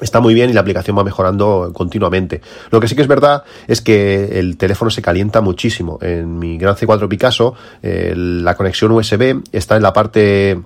está 0.00 0.20
muy 0.20 0.34
bien 0.34 0.50
y 0.50 0.52
la 0.52 0.60
aplicación 0.60 0.96
va 0.96 1.04
mejorando 1.04 1.70
continuamente. 1.74 2.40
Lo 2.70 2.80
que 2.80 2.88
sí 2.88 2.94
que 2.94 3.02
es 3.02 3.08
verdad 3.08 3.44
es 3.66 3.80
que 3.80 4.38
el 4.38 4.56
teléfono 4.56 4.90
se 4.90 5.02
calienta 5.02 5.40
muchísimo. 5.40 5.98
En 6.00 6.38
mi 6.38 6.58
Gran 6.58 6.76
C4 6.76 7.08
Picasso, 7.08 7.54
eh, 7.82 8.14
la 8.16 8.54
conexión 8.56 8.92
USB 8.92 9.42
está 9.52 9.76
en 9.76 9.82
la 9.82 9.92
parte 9.92 10.60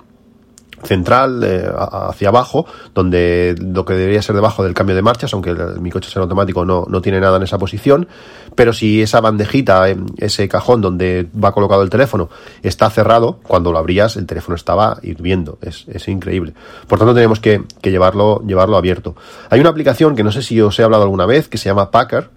central 0.84 1.42
eh, 1.44 1.68
hacia 1.76 2.28
abajo, 2.28 2.66
donde 2.94 3.54
lo 3.58 3.84
que 3.84 3.94
debería 3.94 4.22
ser 4.22 4.34
debajo 4.34 4.62
del 4.64 4.74
cambio 4.74 4.96
de 4.96 5.02
marchas, 5.02 5.32
aunque 5.32 5.50
el, 5.50 5.80
mi 5.80 5.90
coche 5.90 6.10
será 6.10 6.22
automático 6.22 6.64
no, 6.64 6.86
no 6.88 7.00
tiene 7.00 7.20
nada 7.20 7.36
en 7.36 7.42
esa 7.42 7.58
posición, 7.58 8.08
pero 8.54 8.72
si 8.72 9.02
esa 9.02 9.20
bandejita, 9.20 9.86
ese 10.18 10.48
cajón 10.48 10.80
donde 10.80 11.28
va 11.42 11.52
colocado 11.52 11.82
el 11.82 11.90
teléfono, 11.90 12.28
está 12.62 12.88
cerrado, 12.90 13.38
cuando 13.42 13.72
lo 13.72 13.78
abrías 13.78 14.16
el 14.16 14.26
teléfono 14.26 14.54
estaba 14.54 14.98
hirviendo, 15.02 15.58
es, 15.62 15.86
es 15.88 16.08
increíble. 16.08 16.54
Por 16.86 16.98
tanto 16.98 17.14
tenemos 17.14 17.40
que, 17.40 17.62
que 17.80 17.90
llevarlo, 17.90 18.42
llevarlo 18.46 18.76
abierto. 18.76 19.16
Hay 19.50 19.60
una 19.60 19.70
aplicación 19.70 20.14
que 20.14 20.24
no 20.24 20.32
sé 20.32 20.42
si 20.42 20.60
os 20.60 20.78
he 20.78 20.82
hablado 20.82 21.02
alguna 21.02 21.26
vez, 21.26 21.48
que 21.48 21.58
se 21.58 21.68
llama 21.68 21.90
Packer, 21.90 22.30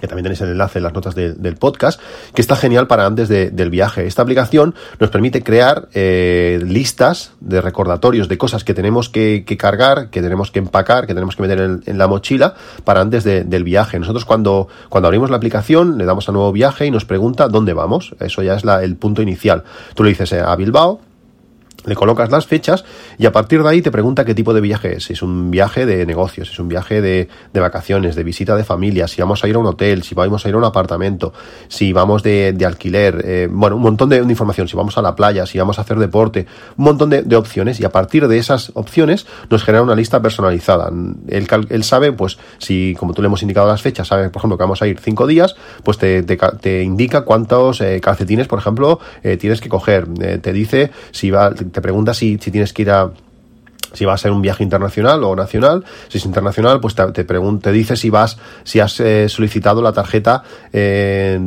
que 0.00 0.08
también 0.08 0.24
tenéis 0.24 0.40
el 0.40 0.50
enlace 0.50 0.78
en 0.78 0.84
las 0.84 0.94
notas 0.94 1.14
de, 1.14 1.34
del 1.34 1.56
podcast, 1.56 2.00
que 2.34 2.40
está 2.40 2.56
genial 2.56 2.86
para 2.86 3.06
antes 3.06 3.28
de, 3.28 3.50
del 3.50 3.70
viaje. 3.70 4.06
Esta 4.06 4.22
aplicación 4.22 4.74
nos 4.98 5.10
permite 5.10 5.42
crear 5.42 5.88
eh, 5.94 6.60
listas 6.64 7.32
de 7.40 7.60
recordatorios 7.60 8.28
de 8.28 8.38
cosas 8.38 8.64
que 8.64 8.74
tenemos 8.74 9.08
que, 9.08 9.44
cargar, 9.58 10.10
que 10.10 10.22
tenemos 10.22 10.50
que 10.50 10.58
empacar, 10.58 11.06
que 11.06 11.14
tenemos 11.14 11.36
que 11.36 11.42
meter 11.42 11.80
en, 11.84 11.98
la 11.98 12.06
mochila 12.06 12.54
para 12.84 13.00
antes 13.00 13.24
de, 13.24 13.44
del 13.44 13.64
viaje. 13.64 13.98
Nosotros 13.98 14.24
cuando, 14.24 14.68
cuando 14.88 15.08
abrimos 15.08 15.30
la 15.30 15.36
aplicación 15.36 15.98
le 15.98 16.04
damos 16.04 16.28
a 16.28 16.32
nuevo 16.32 16.52
viaje 16.52 16.86
y 16.86 16.90
nos 16.90 17.04
pregunta 17.04 17.48
dónde 17.48 17.72
vamos. 17.74 18.14
Eso 18.20 18.42
ya 18.42 18.54
es 18.54 18.64
el 18.64 18.96
punto 18.96 19.22
inicial. 19.22 19.64
Tú 19.94 20.04
le 20.04 20.10
dices 20.10 20.32
eh, 20.32 20.40
a 20.40 20.54
Bilbao, 20.56 21.00
le 21.86 21.94
colocas 21.94 22.30
las 22.30 22.46
fechas 22.46 22.84
y 23.18 23.26
a 23.26 23.32
partir 23.32 23.62
de 23.62 23.68
ahí 23.68 23.82
te 23.82 23.90
pregunta 23.90 24.24
qué 24.24 24.34
tipo 24.34 24.54
de 24.54 24.60
viaje 24.60 24.96
es. 24.96 25.04
Si 25.04 25.12
es 25.12 25.22
un 25.22 25.50
viaje 25.50 25.86
de 25.86 26.06
negocios, 26.06 26.48
si 26.48 26.54
es 26.54 26.58
un 26.58 26.68
viaje 26.68 27.00
de, 27.00 27.28
de, 27.52 27.60
vacaciones, 27.60 28.14
de 28.14 28.24
visita 28.24 28.56
de 28.56 28.64
familia, 28.64 29.08
si 29.08 29.20
vamos 29.20 29.42
a 29.44 29.48
ir 29.48 29.56
a 29.56 29.58
un 29.58 29.66
hotel, 29.66 30.02
si 30.02 30.14
vamos 30.14 30.44
a 30.44 30.48
ir 30.48 30.54
a 30.54 30.58
un 30.58 30.64
apartamento, 30.64 31.32
si 31.68 31.92
vamos 31.92 32.22
de, 32.22 32.52
de 32.52 32.66
alquiler, 32.66 33.22
eh, 33.24 33.48
bueno, 33.50 33.76
un 33.76 33.82
montón 33.82 34.08
de, 34.08 34.18
información, 34.18 34.68
si 34.68 34.76
vamos 34.76 34.96
a 34.98 35.02
la 35.02 35.14
playa, 35.14 35.46
si 35.46 35.58
vamos 35.58 35.78
a 35.78 35.82
hacer 35.82 35.98
deporte, 35.98 36.46
un 36.76 36.84
montón 36.84 37.10
de, 37.10 37.36
opciones 37.36 37.80
y 37.80 37.84
a 37.84 37.90
partir 37.90 38.28
de 38.28 38.36
esas 38.38 38.72
opciones 38.74 39.26
nos 39.48 39.64
genera 39.64 39.82
una 39.82 39.94
lista 39.94 40.20
personalizada. 40.20 40.90
Él, 41.28 41.46
él 41.70 41.84
sabe, 41.84 42.12
pues, 42.12 42.38
si 42.58 42.94
como 42.98 43.14
tú 43.14 43.22
le 43.22 43.26
hemos 43.26 43.42
indicado 43.42 43.66
las 43.68 43.80
fechas, 43.80 44.08
sabe, 44.08 44.28
por 44.28 44.40
ejemplo, 44.40 44.58
que 44.58 44.64
vamos 44.64 44.82
a 44.82 44.86
ir 44.86 44.98
cinco 45.00 45.26
días, 45.26 45.56
pues 45.82 45.96
te, 45.96 46.22
te, 46.22 46.36
te 46.36 46.82
indica 46.82 47.22
cuántos 47.22 47.80
eh, 47.80 48.00
calcetines, 48.02 48.46
por 48.46 48.58
ejemplo, 48.58 49.00
eh, 49.22 49.36
tienes 49.36 49.60
que 49.60 49.68
coger. 49.68 50.06
Te 50.40 50.52
dice 50.52 50.90
si 51.12 51.30
va 51.30 51.50
te 51.70 51.80
pregunta 51.80 52.14
si, 52.14 52.38
si 52.38 52.50
tienes 52.50 52.72
que 52.72 52.82
ir 52.82 52.90
a 52.90 53.10
si 53.92 54.04
va 54.04 54.14
a 54.14 54.18
ser 54.18 54.30
un 54.30 54.42
viaje 54.42 54.62
internacional 54.62 55.22
o 55.24 55.34
nacional. 55.36 55.84
Si 56.08 56.18
es 56.18 56.24
internacional, 56.24 56.80
pues 56.80 56.94
te, 56.94 57.12
te, 57.12 57.24
te 57.24 57.72
dice 57.72 57.96
si 57.96 58.10
vas, 58.10 58.38
si 58.64 58.80
has 58.80 59.00
eh, 59.00 59.28
solicitado 59.28 59.82
la 59.82 59.92
tarjeta 59.92 60.42
eh, 60.72 61.38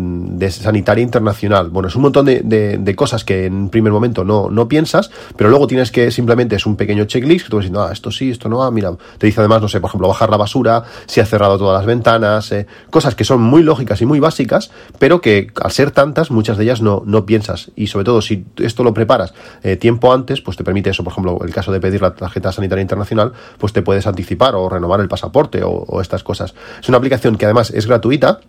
sanitaria 0.49 1.03
internacional. 1.03 1.69
Bueno, 1.69 1.87
es 1.87 1.95
un 1.95 2.03
montón 2.03 2.25
de, 2.25 2.41
de, 2.41 2.95
cosas 2.95 3.23
que 3.23 3.45
en 3.45 3.69
primer 3.69 3.91
momento 3.91 4.23
no, 4.23 4.49
no 4.49 4.67
piensas, 4.67 5.09
pero 5.35 5.49
luego 5.49 5.67
tienes 5.67 5.91
que 5.91 6.11
simplemente 6.11 6.55
es 6.55 6.65
un 6.65 6.75
pequeño 6.75 7.05
checklist 7.05 7.45
que 7.45 7.49
tú 7.49 7.57
vas 7.57 7.63
diciendo, 7.63 7.83
ah, 7.83 7.91
esto 7.91 8.11
sí, 8.11 8.29
esto 8.29 8.49
no, 8.49 8.63
ah, 8.63 8.71
mira, 8.71 8.91
te 9.17 9.25
dice 9.25 9.39
además, 9.41 9.61
no 9.61 9.67
sé, 9.67 9.79
por 9.79 9.89
ejemplo, 9.89 10.07
bajar 10.07 10.29
la 10.29 10.37
basura, 10.37 10.83
si 11.07 11.19
has 11.19 11.29
cerrado 11.29 11.57
todas 11.57 11.79
las 11.79 11.85
ventanas, 11.85 12.51
eh, 12.51 12.67
cosas 12.89 13.15
que 13.15 13.23
son 13.23 13.41
muy 13.41 13.63
lógicas 13.63 14.01
y 14.01 14.05
muy 14.05 14.19
básicas, 14.19 14.71
pero 14.99 15.21
que 15.21 15.47
al 15.61 15.71
ser 15.71 15.91
tantas, 15.91 16.29
muchas 16.29 16.57
de 16.57 16.65
ellas 16.65 16.81
no, 16.81 17.03
no 17.05 17.25
piensas. 17.25 17.71
Y 17.75 17.87
sobre 17.87 18.05
todo, 18.05 18.21
si 18.21 18.45
esto 18.57 18.83
lo 18.83 18.93
preparas 18.93 19.33
tiempo 19.79 20.13
antes, 20.13 20.41
pues 20.41 20.57
te 20.57 20.63
permite 20.63 20.89
eso, 20.89 21.03
por 21.03 21.13
ejemplo, 21.13 21.39
el 21.43 21.53
caso 21.53 21.71
de 21.71 21.79
pedir 21.79 22.01
la 22.01 22.13
tarjeta 22.13 22.32
sanitaria 22.55 22.81
internacional, 22.81 23.33
pues 23.57 23.73
te 23.73 23.81
puedes 23.81 24.07
anticipar 24.07 24.55
o 24.55 24.69
renovar 24.69 24.99
el 24.99 25.07
pasaporte 25.07 25.63
o, 25.63 25.71
o 25.71 26.01
estas 26.01 26.23
cosas. 26.23 26.53
Es 26.81 26.89
una 26.89 26.97
aplicación 26.97 27.37
que 27.37 27.45
además 27.45 27.71
es 27.71 27.87
gratuita 27.87 28.39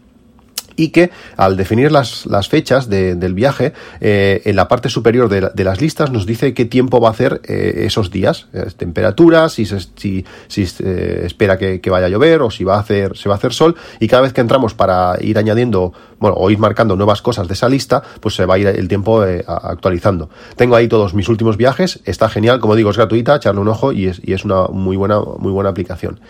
y 0.77 0.89
que 0.89 1.11
al 1.37 1.57
definir 1.57 1.93
las, 1.93 2.27
las 2.27 2.49
fechas 2.49 2.89
de, 2.89 3.15
del 3.15 3.35
viaje, 3.35 3.73
eh, 4.01 4.43
en 4.45 4.57
la 4.57 4.69
parte 4.69 4.89
superior 4.89 5.29
de, 5.29 5.65
las 5.65 5.81
listas 5.81 6.11
nos 6.11 6.27
dice 6.27 6.55
qué 6.55 6.65
tiempo 6.65 7.01
va 7.01 7.09
a 7.09 7.13
hacer 7.13 7.41
eh, 7.45 7.85
esos 7.87 8.11
días, 8.11 8.47
eh, 8.53 8.67
temperaturas, 8.77 9.53
si, 9.53 9.67
se, 9.67 9.79
si, 9.97 10.25
si 10.49 10.63
espera 10.63 11.59
que, 11.59 11.81
que, 11.81 11.91
vaya 11.91 12.07
a 12.07 12.09
llover 12.09 12.43
o 12.43 12.51
si 12.51 12.65
va 12.65 12.77
a 12.77 12.81
hacer, 12.81 13.17
se 13.17 13.29
va 13.29 13.37
a 13.37 13.39
hacer 13.39 13.53
sol, 13.53 13.77
y 14.01 14.09
cada 14.09 14.23
vez 14.23 14.33
que 14.33 14.41
entramos 14.41 14.75
para 14.75 15.17
ir 15.21 15.39
añadiendo, 15.39 15.93
bueno, 16.19 16.37
o 16.39 16.51
ir 16.51 16.59
marcando 16.59 16.97
nuevas 16.97 17.23
cosas 17.23 17.49
de 17.49 17.55
esa 17.55 17.69
lista, 17.69 18.03
pues 18.21 18.35
se 18.35 18.47
va 18.47 18.55
a 18.55 18.59
ir 18.59 18.67
el 18.67 18.89
tiempo 18.89 19.23
actualizando. 19.47 20.31
Tengo 20.57 20.77
ahí 20.77 20.89
todos 20.89 21.15
mis 21.15 21.29
últimos 21.29 21.57
viajes, 21.57 22.01
está 22.05 22.29
genial, 22.29 22.61
como 22.61 22.75
digo, 22.75 22.91
es 22.91 22.97
gratuita, 22.97 23.37
echarle 23.37 23.61
un 23.61 23.69
ojo 23.69 23.93
y 23.93 24.07
es, 24.07 24.21
y 24.25 24.33
es 24.33 24.45
una 24.45 24.67
muy 24.69 24.97
buena, 24.97 25.21
muy 25.21 25.53
buena 25.53 25.71
aplicación. 25.71 26.21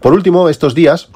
Por 0.00 0.12
último, 0.12 0.48
estos 0.48 0.74
días, 0.74 1.08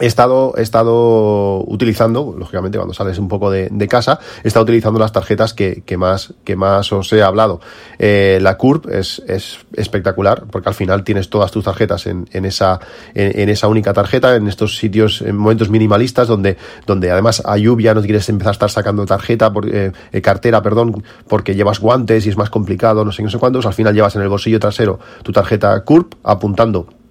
he 0.00 0.06
estado, 0.06 0.54
he 0.56 0.62
estado 0.62 1.62
utilizando, 1.66 2.34
lógicamente 2.38 2.78
cuando 2.78 2.94
sales 2.94 3.18
un 3.18 3.28
poco 3.28 3.50
de, 3.50 3.88
casa, 3.88 4.18
he 4.42 4.48
estado 4.48 4.62
utilizando 4.62 4.98
las 4.98 5.12
tarjetas 5.12 5.52
que, 5.52 5.82
que, 5.84 5.98
más, 5.98 6.32
que 6.44 6.56
más 6.56 6.90
os 6.92 7.12
he 7.12 7.22
hablado. 7.22 7.60
Eh, 7.98 8.38
la 8.40 8.56
CURP 8.56 8.88
es, 8.88 9.22
es 9.28 9.58
espectacular 9.74 10.44
porque 10.50 10.70
al 10.70 10.74
final 10.74 11.04
tienes 11.04 11.28
todas 11.28 11.50
tus 11.50 11.64
tarjetas 11.64 12.06
en, 12.06 12.26
en 12.32 12.46
esa, 12.46 12.80
en, 13.14 13.48
esa 13.50 13.68
única 13.68 13.92
tarjeta, 13.92 14.34
en 14.34 14.48
estos 14.48 14.78
sitios, 14.78 15.20
en 15.20 15.36
momentos 15.36 15.68
minimalistas 15.68 16.26
donde, 16.26 16.56
donde 16.86 17.10
además 17.10 17.42
a 17.44 17.58
lluvia 17.58 17.92
no 17.92 18.00
quieres 18.00 18.28
empezar 18.30 18.50
a 18.50 18.52
estar 18.52 18.70
sacando 18.70 19.04
tarjeta, 19.04 19.52
por, 19.52 19.68
eh, 19.68 19.92
cartera, 20.22 20.62
perdón, 20.62 21.04
porque 21.28 21.54
llevas 21.54 21.80
guantes 21.80 22.24
y 22.24 22.30
es 22.30 22.36
más 22.38 22.48
complicado, 22.48 23.04
no 23.04 23.12
sé, 23.12 23.22
no 23.22 23.30
sé 23.30 23.38
cuántos, 23.38 23.66
al 23.66 23.74
final 23.74 23.94
llevas 23.94 24.16
en 24.16 24.22
el 24.22 24.28
bolsillo 24.28 24.58
trasero 24.58 24.98
tu 25.22 25.32
tarjeta 25.32 25.84
CURP 25.84 26.14
apuntando 26.22 27.01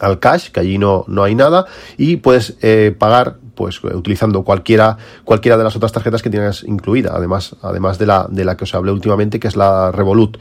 al 0.00 0.18
cash, 0.18 0.50
que 0.50 0.60
allí 0.60 0.78
no, 0.78 1.04
no 1.08 1.22
hay 1.22 1.34
nada, 1.34 1.66
y 1.96 2.16
puedes 2.16 2.56
eh, 2.62 2.94
pagar 2.98 3.36
pues 3.60 3.84
utilizando 3.84 4.42
cualquiera, 4.42 4.96
cualquiera 5.22 5.58
de 5.58 5.64
las 5.64 5.76
otras 5.76 5.92
tarjetas 5.92 6.22
que 6.22 6.30
tienes 6.30 6.64
incluida, 6.64 7.12
además, 7.14 7.56
además 7.60 7.98
de 7.98 8.06
la, 8.06 8.26
de 8.30 8.46
la 8.46 8.56
que 8.56 8.64
os 8.64 8.74
hablé 8.74 8.90
últimamente, 8.90 9.38
que 9.38 9.48
es 9.48 9.54
la 9.54 9.92
Revolut. 9.92 10.38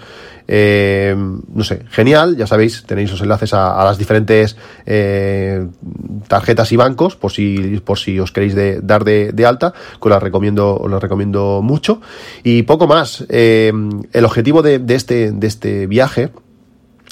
Eh, 0.47 1.15
no 1.53 1.63
sé, 1.65 1.83
genial, 1.89 2.37
ya 2.37 2.47
sabéis, 2.47 2.85
tenéis 2.85 3.11
los 3.11 3.19
enlaces 3.19 3.53
a, 3.53 3.79
a 3.79 3.83
las 3.83 3.97
diferentes 3.97 4.55
eh, 4.85 5.67
tarjetas 6.29 6.71
y 6.71 6.77
bancos, 6.77 7.17
por 7.17 7.33
si, 7.33 7.81
por 7.83 7.99
si 7.99 8.21
os 8.21 8.31
queréis 8.31 8.55
de, 8.55 8.79
dar 8.81 9.03
de, 9.03 9.33
de, 9.33 9.45
alta, 9.45 9.73
que 9.73 10.07
os 10.07 10.09
las 10.09 10.23
recomiendo, 10.23 10.77
os 10.77 10.89
las 10.89 11.01
recomiendo 11.01 11.61
mucho. 11.61 11.99
Y 12.41 12.63
poco 12.63 12.87
más. 12.87 13.25
Eh, 13.27 13.73
el 14.13 14.23
objetivo 14.25 14.61
de, 14.61 14.79
de, 14.79 14.95
este, 14.95 15.33
de 15.33 15.47
este 15.47 15.87
viaje 15.87 16.31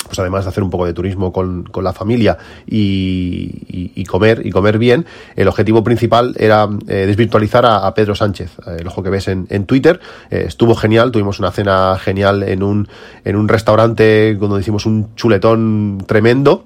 pues 0.07 0.19
además 0.19 0.45
de 0.45 0.49
hacer 0.49 0.63
un 0.63 0.69
poco 0.69 0.85
de 0.85 0.93
turismo 0.93 1.31
con, 1.31 1.63
con 1.63 1.83
la 1.83 1.93
familia 1.93 2.37
y, 2.65 4.03
comer 4.05 4.45
y 4.45 4.51
comer 4.51 4.77
bien, 4.77 5.05
el 5.35 5.47
objetivo 5.47 5.83
principal 5.83 6.33
era 6.37 6.67
eh, 6.87 7.05
desvirtualizar 7.05 7.65
a, 7.65 7.93
Pedro 7.93 8.15
Sánchez, 8.15 8.51
el 8.79 8.87
ojo 8.87 9.03
que 9.03 9.09
ves 9.09 9.27
en, 9.27 9.47
en 9.49 9.65
Twitter, 9.65 9.99
eh, 10.29 10.45
estuvo 10.47 10.75
genial, 10.75 11.11
tuvimos 11.11 11.39
una 11.39 11.51
cena 11.51 11.97
genial 11.99 12.43
en 12.43 12.63
un, 12.63 12.87
en 13.23 13.35
un 13.35 13.47
restaurante 13.47 14.35
donde 14.35 14.61
hicimos 14.61 14.85
un 14.85 15.15
chuletón 15.15 16.03
tremendo, 16.07 16.65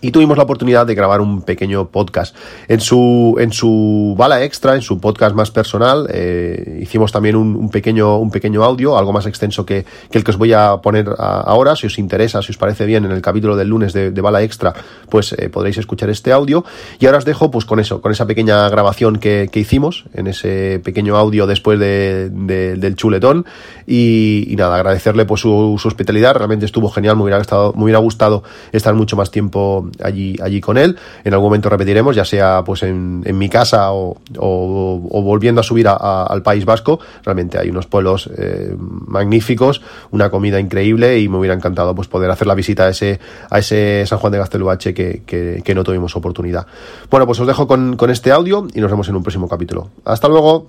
y 0.00 0.10
tuvimos 0.10 0.36
la 0.36 0.44
oportunidad 0.44 0.86
de 0.86 0.94
grabar 0.94 1.20
un 1.20 1.42
pequeño 1.42 1.88
podcast. 1.88 2.34
En 2.68 2.80
su, 2.80 3.36
en 3.38 3.52
su 3.52 4.14
bala 4.16 4.42
extra, 4.42 4.74
en 4.74 4.82
su 4.82 5.00
podcast 5.00 5.34
más 5.34 5.50
personal, 5.50 6.08
eh, 6.12 6.78
hicimos 6.82 7.12
también 7.12 7.36
un, 7.36 7.70
pequeño, 7.70 8.18
un 8.18 8.30
pequeño 8.30 8.64
audio, 8.64 8.96
algo 8.96 9.12
más 9.12 9.26
extenso 9.26 9.66
que, 9.66 9.84
el 10.12 10.24
que 10.24 10.30
os 10.30 10.36
voy 10.36 10.52
a 10.52 10.78
poner 10.78 11.08
ahora. 11.18 11.76
Si 11.76 11.86
os 11.86 11.98
interesa, 11.98 12.42
si 12.42 12.52
os 12.52 12.58
parece 12.58 12.86
bien, 12.86 13.04
en 13.04 13.12
el 13.12 13.22
capítulo 13.22 13.56
del 13.56 13.68
lunes 13.68 13.92
de, 13.92 14.20
bala 14.20 14.42
extra, 14.42 14.74
pues 15.08 15.32
eh, 15.32 15.48
podréis 15.48 15.78
escuchar 15.78 16.10
este 16.10 16.32
audio. 16.32 16.64
Y 16.98 17.06
ahora 17.06 17.18
os 17.18 17.24
dejo 17.24 17.50
pues 17.50 17.64
con 17.64 17.80
eso, 17.80 18.00
con 18.00 18.12
esa 18.12 18.26
pequeña 18.26 18.68
grabación 18.68 19.18
que, 19.18 19.48
hicimos, 19.54 20.04
en 20.14 20.26
ese 20.26 20.80
pequeño 20.82 21.16
audio 21.16 21.46
después 21.46 21.78
de, 21.78 22.30
del 22.30 22.96
chuletón. 22.96 23.46
Y, 23.86 24.54
nada, 24.56 24.76
agradecerle 24.76 25.24
pues 25.24 25.40
su, 25.40 25.80
hospitalidad, 25.84 26.34
realmente 26.34 26.66
estuvo 26.66 26.90
genial, 26.90 27.16
me 27.16 27.22
hubiera, 27.22 27.40
estado, 27.40 27.72
me 27.74 27.84
hubiera 27.84 27.98
gustado 27.98 28.42
estar 28.72 28.94
mucho 28.94 29.16
más 29.16 29.30
tiempo 29.30 29.89
allí, 30.02 30.36
allí 30.42 30.60
con 30.60 30.78
él. 30.78 30.96
En 31.24 31.32
algún 31.32 31.48
momento 31.48 31.68
repetiremos, 31.68 32.16
ya 32.16 32.24
sea 32.24 32.62
pues 32.64 32.82
en, 32.82 33.22
en 33.24 33.38
mi 33.38 33.48
casa 33.48 33.92
o, 33.92 34.16
o, 34.38 35.22
volviendo 35.22 35.60
a 35.60 35.64
subir 35.64 35.88
al 35.88 36.42
País 36.42 36.64
Vasco. 36.64 37.00
Realmente 37.24 37.58
hay 37.58 37.70
unos 37.70 37.86
pueblos 37.86 38.30
eh, 38.36 38.74
magníficos, 38.78 39.82
una 40.10 40.30
comida 40.30 40.60
increíble 40.60 41.18
y 41.18 41.28
me 41.28 41.38
hubiera 41.38 41.54
encantado 41.54 41.94
pues 41.94 42.08
poder 42.08 42.30
hacer 42.30 42.46
la 42.46 42.54
visita 42.54 42.84
a 42.84 42.88
ese, 42.90 43.20
a 43.50 43.58
ese 43.58 44.04
San 44.06 44.18
Juan 44.18 44.32
de 44.32 44.38
Gasteluache 44.38 44.94
que, 44.94 45.22
que, 45.24 45.74
no 45.74 45.84
tuvimos 45.84 46.16
oportunidad. 46.16 46.66
Bueno, 47.10 47.26
pues 47.26 47.38
os 47.38 47.46
dejo 47.46 47.66
con, 47.66 47.96
con 47.96 48.10
este 48.10 48.32
audio 48.32 48.66
y 48.74 48.80
nos 48.80 48.90
vemos 48.90 49.08
en 49.08 49.16
un 49.16 49.22
próximo 49.22 49.48
capítulo. 49.48 49.90
Hasta 50.04 50.28
luego. 50.28 50.68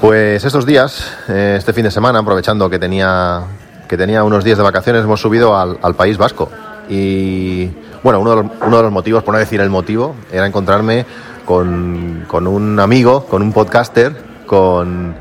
Pues 0.00 0.44
estos 0.44 0.66
días, 0.66 1.16
eh, 1.28 1.54
este 1.56 1.72
fin 1.72 1.84
de 1.84 1.90
semana, 1.92 2.18
aprovechando 2.18 2.68
que 2.68 2.80
tenía 2.80 3.44
que 3.92 3.98
tenía 3.98 4.24
unos 4.24 4.42
días 4.42 4.56
de 4.56 4.64
vacaciones, 4.64 5.04
hemos 5.04 5.20
subido 5.20 5.54
al, 5.54 5.94
País 5.94 6.16
Vasco. 6.16 6.50
Y 6.88 7.66
bueno, 8.02 8.20
uno 8.20 8.30
de, 8.30 8.36
los, 8.36 8.46
uno 8.66 8.76
de, 8.78 8.82
los, 8.84 8.90
motivos, 8.90 9.22
por 9.22 9.34
no 9.34 9.38
decir 9.38 9.60
el 9.60 9.68
motivo, 9.68 10.14
era 10.32 10.46
encontrarme 10.46 11.04
con, 11.44 12.24
con 12.26 12.46
un 12.46 12.80
amigo, 12.80 13.26
con 13.26 13.42
un 13.42 13.52
podcaster, 13.52 14.16
con, 14.46 15.14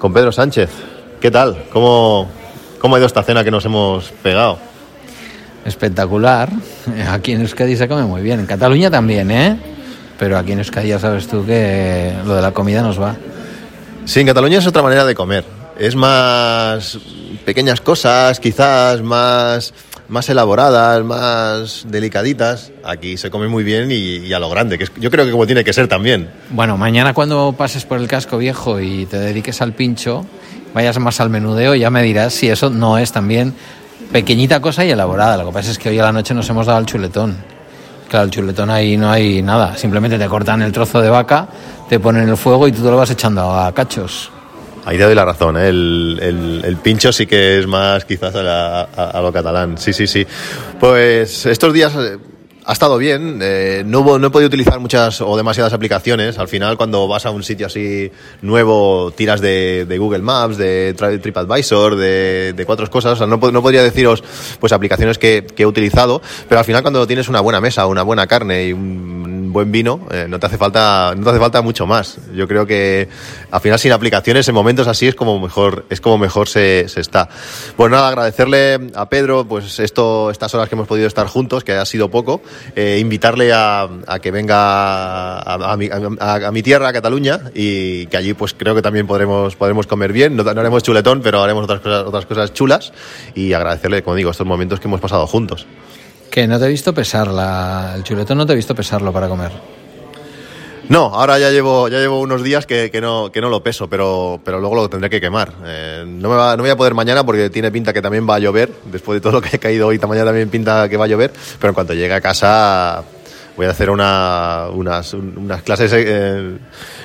con, 0.00 0.12
Pedro 0.12 0.32
Sánchez. 0.32 0.68
¿Qué 1.20 1.30
tal? 1.30 1.66
¿Cómo, 1.72 2.28
¿Cómo 2.80 2.96
ha 2.96 2.98
ido 2.98 3.06
esta 3.06 3.22
cena 3.22 3.44
que 3.44 3.52
nos 3.52 3.64
hemos 3.66 4.10
pegado? 4.20 4.58
Espectacular. 5.64 6.48
Aquí 7.08 7.30
en 7.30 7.42
Euskadi 7.42 7.76
se 7.76 7.86
come 7.86 8.02
muy 8.02 8.20
bien. 8.20 8.40
En 8.40 8.46
Cataluña 8.46 8.90
también, 8.90 9.30
¿eh? 9.30 9.56
Pero 10.18 10.38
aquí 10.38 10.50
en 10.50 10.58
Euskadi 10.58 10.88
ya 10.88 10.98
sabes 10.98 11.28
tú 11.28 11.46
que 11.46 12.12
lo 12.26 12.34
de 12.34 12.42
la 12.42 12.50
comida 12.50 12.82
nos 12.82 13.00
va. 13.00 13.14
Sí, 14.06 14.18
en 14.18 14.26
Cataluña 14.26 14.58
es 14.58 14.66
otra 14.66 14.82
manera 14.82 15.04
de 15.04 15.14
comer. 15.14 15.61
Es 15.78 15.96
más 15.96 16.98
pequeñas 17.44 17.80
cosas, 17.80 18.38
quizás 18.40 19.02
más, 19.02 19.72
más 20.08 20.28
elaboradas, 20.28 21.02
más 21.04 21.84
delicaditas. 21.88 22.72
Aquí 22.84 23.16
se 23.16 23.30
come 23.30 23.48
muy 23.48 23.64
bien 23.64 23.90
y, 23.90 24.32
a 24.32 24.38
lo 24.38 24.50
grande, 24.50 24.78
que 24.78 24.86
yo 25.00 25.10
creo 25.10 25.24
que 25.24 25.32
como 25.32 25.46
tiene 25.46 25.64
que 25.64 25.72
ser 25.72 25.88
también. 25.88 26.30
Bueno, 26.50 26.76
mañana 26.76 27.14
cuando 27.14 27.54
pases 27.56 27.84
por 27.84 27.98
el 27.98 28.08
casco 28.08 28.38
viejo 28.38 28.80
y 28.80 29.06
te 29.06 29.18
dediques 29.18 29.62
al 29.62 29.72
pincho, 29.72 30.26
vayas 30.74 30.98
más 30.98 31.20
al 31.20 31.30
menudeo, 31.30 31.74
ya 31.74 31.90
me 31.90 32.02
dirás 32.02 32.34
si 32.34 32.48
eso 32.48 32.70
no 32.70 32.98
es 32.98 33.12
también 33.12 33.54
pequeñita 34.12 34.60
cosa 34.60 34.84
y 34.84 34.90
elaborada. 34.90 35.38
Lo 35.38 35.46
que 35.46 35.54
pasa 35.54 35.70
es 35.70 35.78
que 35.78 35.88
hoy 35.88 35.98
a 35.98 36.04
la 36.04 36.12
noche 36.12 36.34
nos 36.34 36.48
hemos 36.50 36.66
dado 36.66 36.78
el 36.78 36.86
chuletón. 36.86 37.36
Claro, 38.08 38.26
el 38.26 38.30
chuletón 38.30 38.68
ahí 38.68 38.98
no 38.98 39.10
hay 39.10 39.40
nada. 39.40 39.76
Simplemente 39.78 40.18
te 40.18 40.28
cortan 40.28 40.60
el 40.60 40.70
trozo 40.70 41.00
de 41.00 41.08
vaca, 41.08 41.48
te 41.88 41.98
ponen 41.98 42.28
el 42.28 42.36
fuego 42.36 42.68
y 42.68 42.72
tú 42.72 42.82
te 42.82 42.90
lo 42.90 42.98
vas 42.98 43.10
echando 43.10 43.50
a 43.58 43.72
cachos. 43.72 44.31
Ahí 44.84 44.98
te 44.98 45.04
doy 45.04 45.14
la 45.14 45.24
razón, 45.24 45.56
¿eh? 45.56 45.68
el, 45.68 46.60
el, 46.64 46.76
pincho 46.78 47.12
sí 47.12 47.26
que 47.26 47.60
es 47.60 47.66
más 47.68 48.04
quizás 48.04 48.34
a, 48.34 49.20
lo 49.22 49.32
catalán. 49.32 49.78
Sí, 49.78 49.92
sí, 49.92 50.08
sí. 50.08 50.26
Pues 50.80 51.46
estos 51.46 51.72
días 51.72 51.94
eh, 51.94 52.18
ha 52.64 52.72
estado 52.72 52.98
bien. 52.98 53.38
Eh, 53.42 53.82
no, 53.86 54.16
he 54.16 54.30
podido 54.30 54.48
utilizar 54.48 54.78
muchas 54.80 55.20
o 55.20 55.36
demasiadas 55.36 55.72
aplicaciones. 55.72 56.38
Al 56.38 56.48
final, 56.48 56.76
cuando 56.76 57.06
vas 57.08 57.26
a 57.26 57.30
un 57.30 57.42
sitio 57.42 57.66
así 57.66 58.10
nuevo, 58.42 59.12
tiras 59.12 59.40
de, 59.40 59.86
Google 59.98 60.22
Maps, 60.22 60.56
de 60.56 60.94
TripAdvisor, 60.94 61.96
de, 61.96 62.62
cuatro 62.66 62.88
cosas. 62.90 63.14
O 63.14 63.16
sea, 63.16 63.26
no, 63.26 63.36
no, 63.36 63.62
podría 63.62 63.82
deciros 63.82 64.22
pues 64.60 64.72
aplicaciones 64.72 65.18
que, 65.18 65.46
he 65.56 65.66
utilizado, 65.66 66.20
pero 66.48 66.58
al 66.58 66.64
final, 66.64 66.82
cuando 66.82 67.06
tienes 67.06 67.28
una 67.28 67.40
buena 67.40 67.60
mesa, 67.60 67.86
una 67.86 68.02
buena 68.02 68.26
carne 68.26 68.66
y 68.66 68.72
un 68.72 69.31
buen 69.52 69.72
vino, 69.72 70.06
eh, 70.10 70.26
no 70.28 70.38
te 70.38 70.46
hace 70.46 70.58
falta, 70.58 71.14
no 71.16 71.24
te 71.24 71.30
hace 71.30 71.38
falta 71.38 71.62
mucho 71.62 71.86
más. 71.86 72.18
Yo 72.34 72.48
creo 72.48 72.66
que 72.66 73.08
al 73.50 73.60
final 73.60 73.78
sin 73.78 73.92
aplicaciones 73.92 74.48
en 74.48 74.54
momentos 74.54 74.86
así 74.88 75.06
es 75.08 75.14
como 75.14 75.38
mejor, 75.38 75.84
es 75.90 76.00
como 76.00 76.18
mejor 76.18 76.48
se, 76.48 76.88
se 76.88 77.00
está. 77.00 77.28
Bueno, 77.76 77.96
nada, 77.96 78.08
agradecerle 78.08 78.90
a 78.94 79.08
Pedro, 79.08 79.46
pues 79.46 79.78
esto, 79.78 80.30
estas 80.30 80.54
horas 80.54 80.68
que 80.68 80.74
hemos 80.74 80.88
podido 80.88 81.06
estar 81.06 81.26
juntos, 81.26 81.64
que 81.64 81.72
ha 81.72 81.84
sido 81.84 82.10
poco, 82.10 82.42
eh, 82.74 82.98
invitarle 83.00 83.52
a, 83.52 83.88
a, 84.06 84.18
que 84.18 84.30
venga 84.30 85.38
a, 85.38 85.72
a, 85.72 85.76
mi, 85.76 85.88
a, 85.92 86.50
mi, 86.50 86.62
tierra, 86.62 86.88
a 86.88 86.92
Cataluña, 86.92 87.50
y 87.54 88.06
que 88.06 88.16
allí 88.16 88.34
pues 88.34 88.54
creo 88.54 88.74
que 88.74 88.82
también 88.82 89.06
podremos, 89.06 89.56
podremos 89.56 89.86
comer 89.86 90.12
bien. 90.12 90.36
No, 90.36 90.42
no 90.42 90.60
haremos 90.60 90.82
chuletón, 90.82 91.20
pero 91.22 91.42
haremos 91.42 91.64
otras 91.64 91.80
cosas, 91.80 92.04
otras 92.06 92.26
cosas 92.26 92.52
chulas 92.52 92.92
y 93.34 93.52
agradecerle, 93.52 94.02
como 94.02 94.16
digo, 94.16 94.30
estos 94.30 94.46
momentos 94.46 94.80
que 94.80 94.88
hemos 94.88 95.00
pasado 95.00 95.26
juntos. 95.26 95.66
Que 96.32 96.48
no 96.48 96.58
te 96.58 96.64
he 96.64 96.68
visto 96.68 96.94
pesarla, 96.94 97.92
el 97.94 98.04
chuletón 98.04 98.38
no 98.38 98.46
te 98.46 98.54
he 98.54 98.56
visto 98.56 98.74
pesarlo 98.74 99.12
para 99.12 99.28
comer. 99.28 99.52
No, 100.88 101.14
ahora 101.14 101.38
ya 101.38 101.50
llevo, 101.50 101.88
ya 101.88 101.98
llevo 101.98 102.20
unos 102.20 102.42
días 102.42 102.64
que, 102.64 102.90
no, 103.02 103.30
que 103.30 103.42
no 103.42 103.50
lo 103.50 103.62
peso, 103.62 103.90
pero, 103.90 104.40
pero 104.42 104.58
luego 104.58 104.74
lo 104.76 104.88
tendré 104.88 105.10
que 105.10 105.20
quemar. 105.20 105.52
Eh, 105.62 106.04
no, 106.06 106.30
me 106.30 106.36
va, 106.36 106.56
no 106.56 106.62
voy 106.62 106.70
a 106.70 106.76
poder 106.76 106.94
mañana 106.94 107.22
porque 107.22 107.50
tiene 107.50 107.70
pinta 107.70 107.92
que 107.92 108.00
también 108.00 108.26
va 108.26 108.36
a 108.36 108.38
llover. 108.38 108.72
Después 108.86 109.16
de 109.16 109.20
todo 109.20 109.32
lo 109.32 109.42
que 109.42 109.56
ha 109.56 109.58
caído 109.58 109.88
hoy, 109.88 109.98
mañana 109.98 110.24
también 110.24 110.48
pinta 110.48 110.88
que 110.88 110.96
va 110.96 111.04
a 111.04 111.08
llover. 111.08 111.34
Pero 111.60 111.68
en 111.68 111.74
cuanto 111.74 111.92
llegue 111.92 112.14
a 112.14 112.22
casa, 112.22 113.04
voy 113.54 113.66
a 113.66 113.70
hacer 113.70 113.90
una, 113.90 114.68
unas, 114.72 115.12
unas 115.12 115.60
clases 115.60 115.92
eh, 115.94 116.56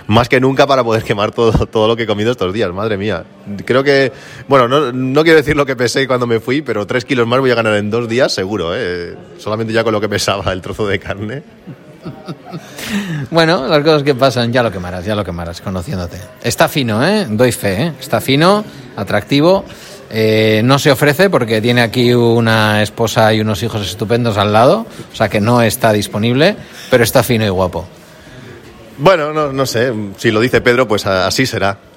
más 0.08 0.30
que 0.30 0.40
nunca 0.40 0.66
para 0.66 0.84
poder 0.84 1.04
quemar 1.04 1.32
todo, 1.32 1.68
todo 1.68 1.88
lo 1.88 1.96
que 1.96 2.04
he 2.04 2.08
comido 2.08 2.32
estos 2.32 2.54
días, 2.54 2.72
madre 2.74 2.98
mía. 2.98 3.24
Creo 3.66 3.84
que, 3.84 4.12
bueno, 4.48 4.68
no, 4.68 4.92
no 4.92 5.24
quiero 5.24 5.38
decir 5.38 5.56
lo 5.56 5.66
que 5.66 5.76
pesé 5.76 6.08
cuando 6.08 6.26
me 6.26 6.40
fui, 6.40 6.62
pero 6.62 6.88
tres 6.88 7.06
kilos 7.06 7.28
más 7.28 7.40
voy 7.40 7.52
a 7.52 7.56
ganar 7.56 7.76
en 7.76 7.90
dos 7.90 8.08
días, 8.10 8.34
seguro, 8.34 8.72
¿eh? 8.76 9.16
solamente 9.38 9.74
ya 9.74 9.84
con 9.84 9.94
lo 9.94 10.02
que 10.02 10.10
pesaba 10.10 10.52
el 10.52 10.62
trozo 10.62 10.88
de 10.88 11.00
carne. 11.00 11.44
Bueno, 13.32 13.68
las 13.68 13.84
cosas 13.84 14.04
que 14.04 14.16
pasan, 14.16 14.54
ya 14.54 14.64
lo 14.64 14.72
quemarás, 14.72 15.04
ya 15.04 15.14
lo 15.14 15.26
quemarás, 15.26 15.60
conociéndote. 15.60 16.18
Está 16.42 16.70
fino, 16.70 17.06
¿eh? 17.06 17.28
Doy 17.30 17.52
fe, 17.52 17.84
¿eh? 17.84 17.94
Está 18.00 18.22
fino, 18.22 18.64
atractivo. 18.96 19.66
Eh, 20.10 20.62
no 20.64 20.80
se 20.80 20.90
ofrece 20.90 21.30
porque 21.30 21.60
tiene 21.60 21.82
aquí 21.82 22.14
una 22.14 22.82
esposa 22.82 23.34
y 23.34 23.42
unos 23.42 23.62
hijos 23.62 23.86
estupendos 23.86 24.38
al 24.38 24.54
lado, 24.54 24.86
o 25.12 25.16
sea 25.16 25.28
que 25.28 25.42
no 25.42 25.62
está 25.62 25.92
disponible, 25.92 26.56
pero 26.90 27.04
está 27.04 27.24
fino 27.24 27.46
y 27.46 27.50
guapo. 27.50 27.86
Bueno, 29.00 29.32
no, 29.32 29.54
no 29.54 29.66
sé, 29.66 29.94
si 30.18 30.32
lo 30.32 30.40
dice 30.40 30.62
Pedro, 30.62 30.88
pues 30.88 31.06
así 31.06 31.46
será. 31.46 31.78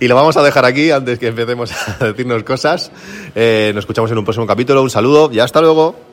Y 0.00 0.06
lo 0.06 0.14
vamos 0.14 0.36
a 0.36 0.42
dejar 0.42 0.66
aquí 0.66 0.90
antes 0.90 1.18
que 1.18 1.28
empecemos 1.28 1.72
a 1.72 2.04
decirnos 2.04 2.42
cosas. 2.42 2.92
Eh, 3.34 3.72
nos 3.74 3.82
escuchamos 3.82 4.10
en 4.10 4.18
un 4.18 4.24
próximo 4.24 4.46
capítulo. 4.46 4.82
Un 4.82 4.90
saludo 4.90 5.30
y 5.32 5.40
hasta 5.40 5.62
luego. 5.62 6.07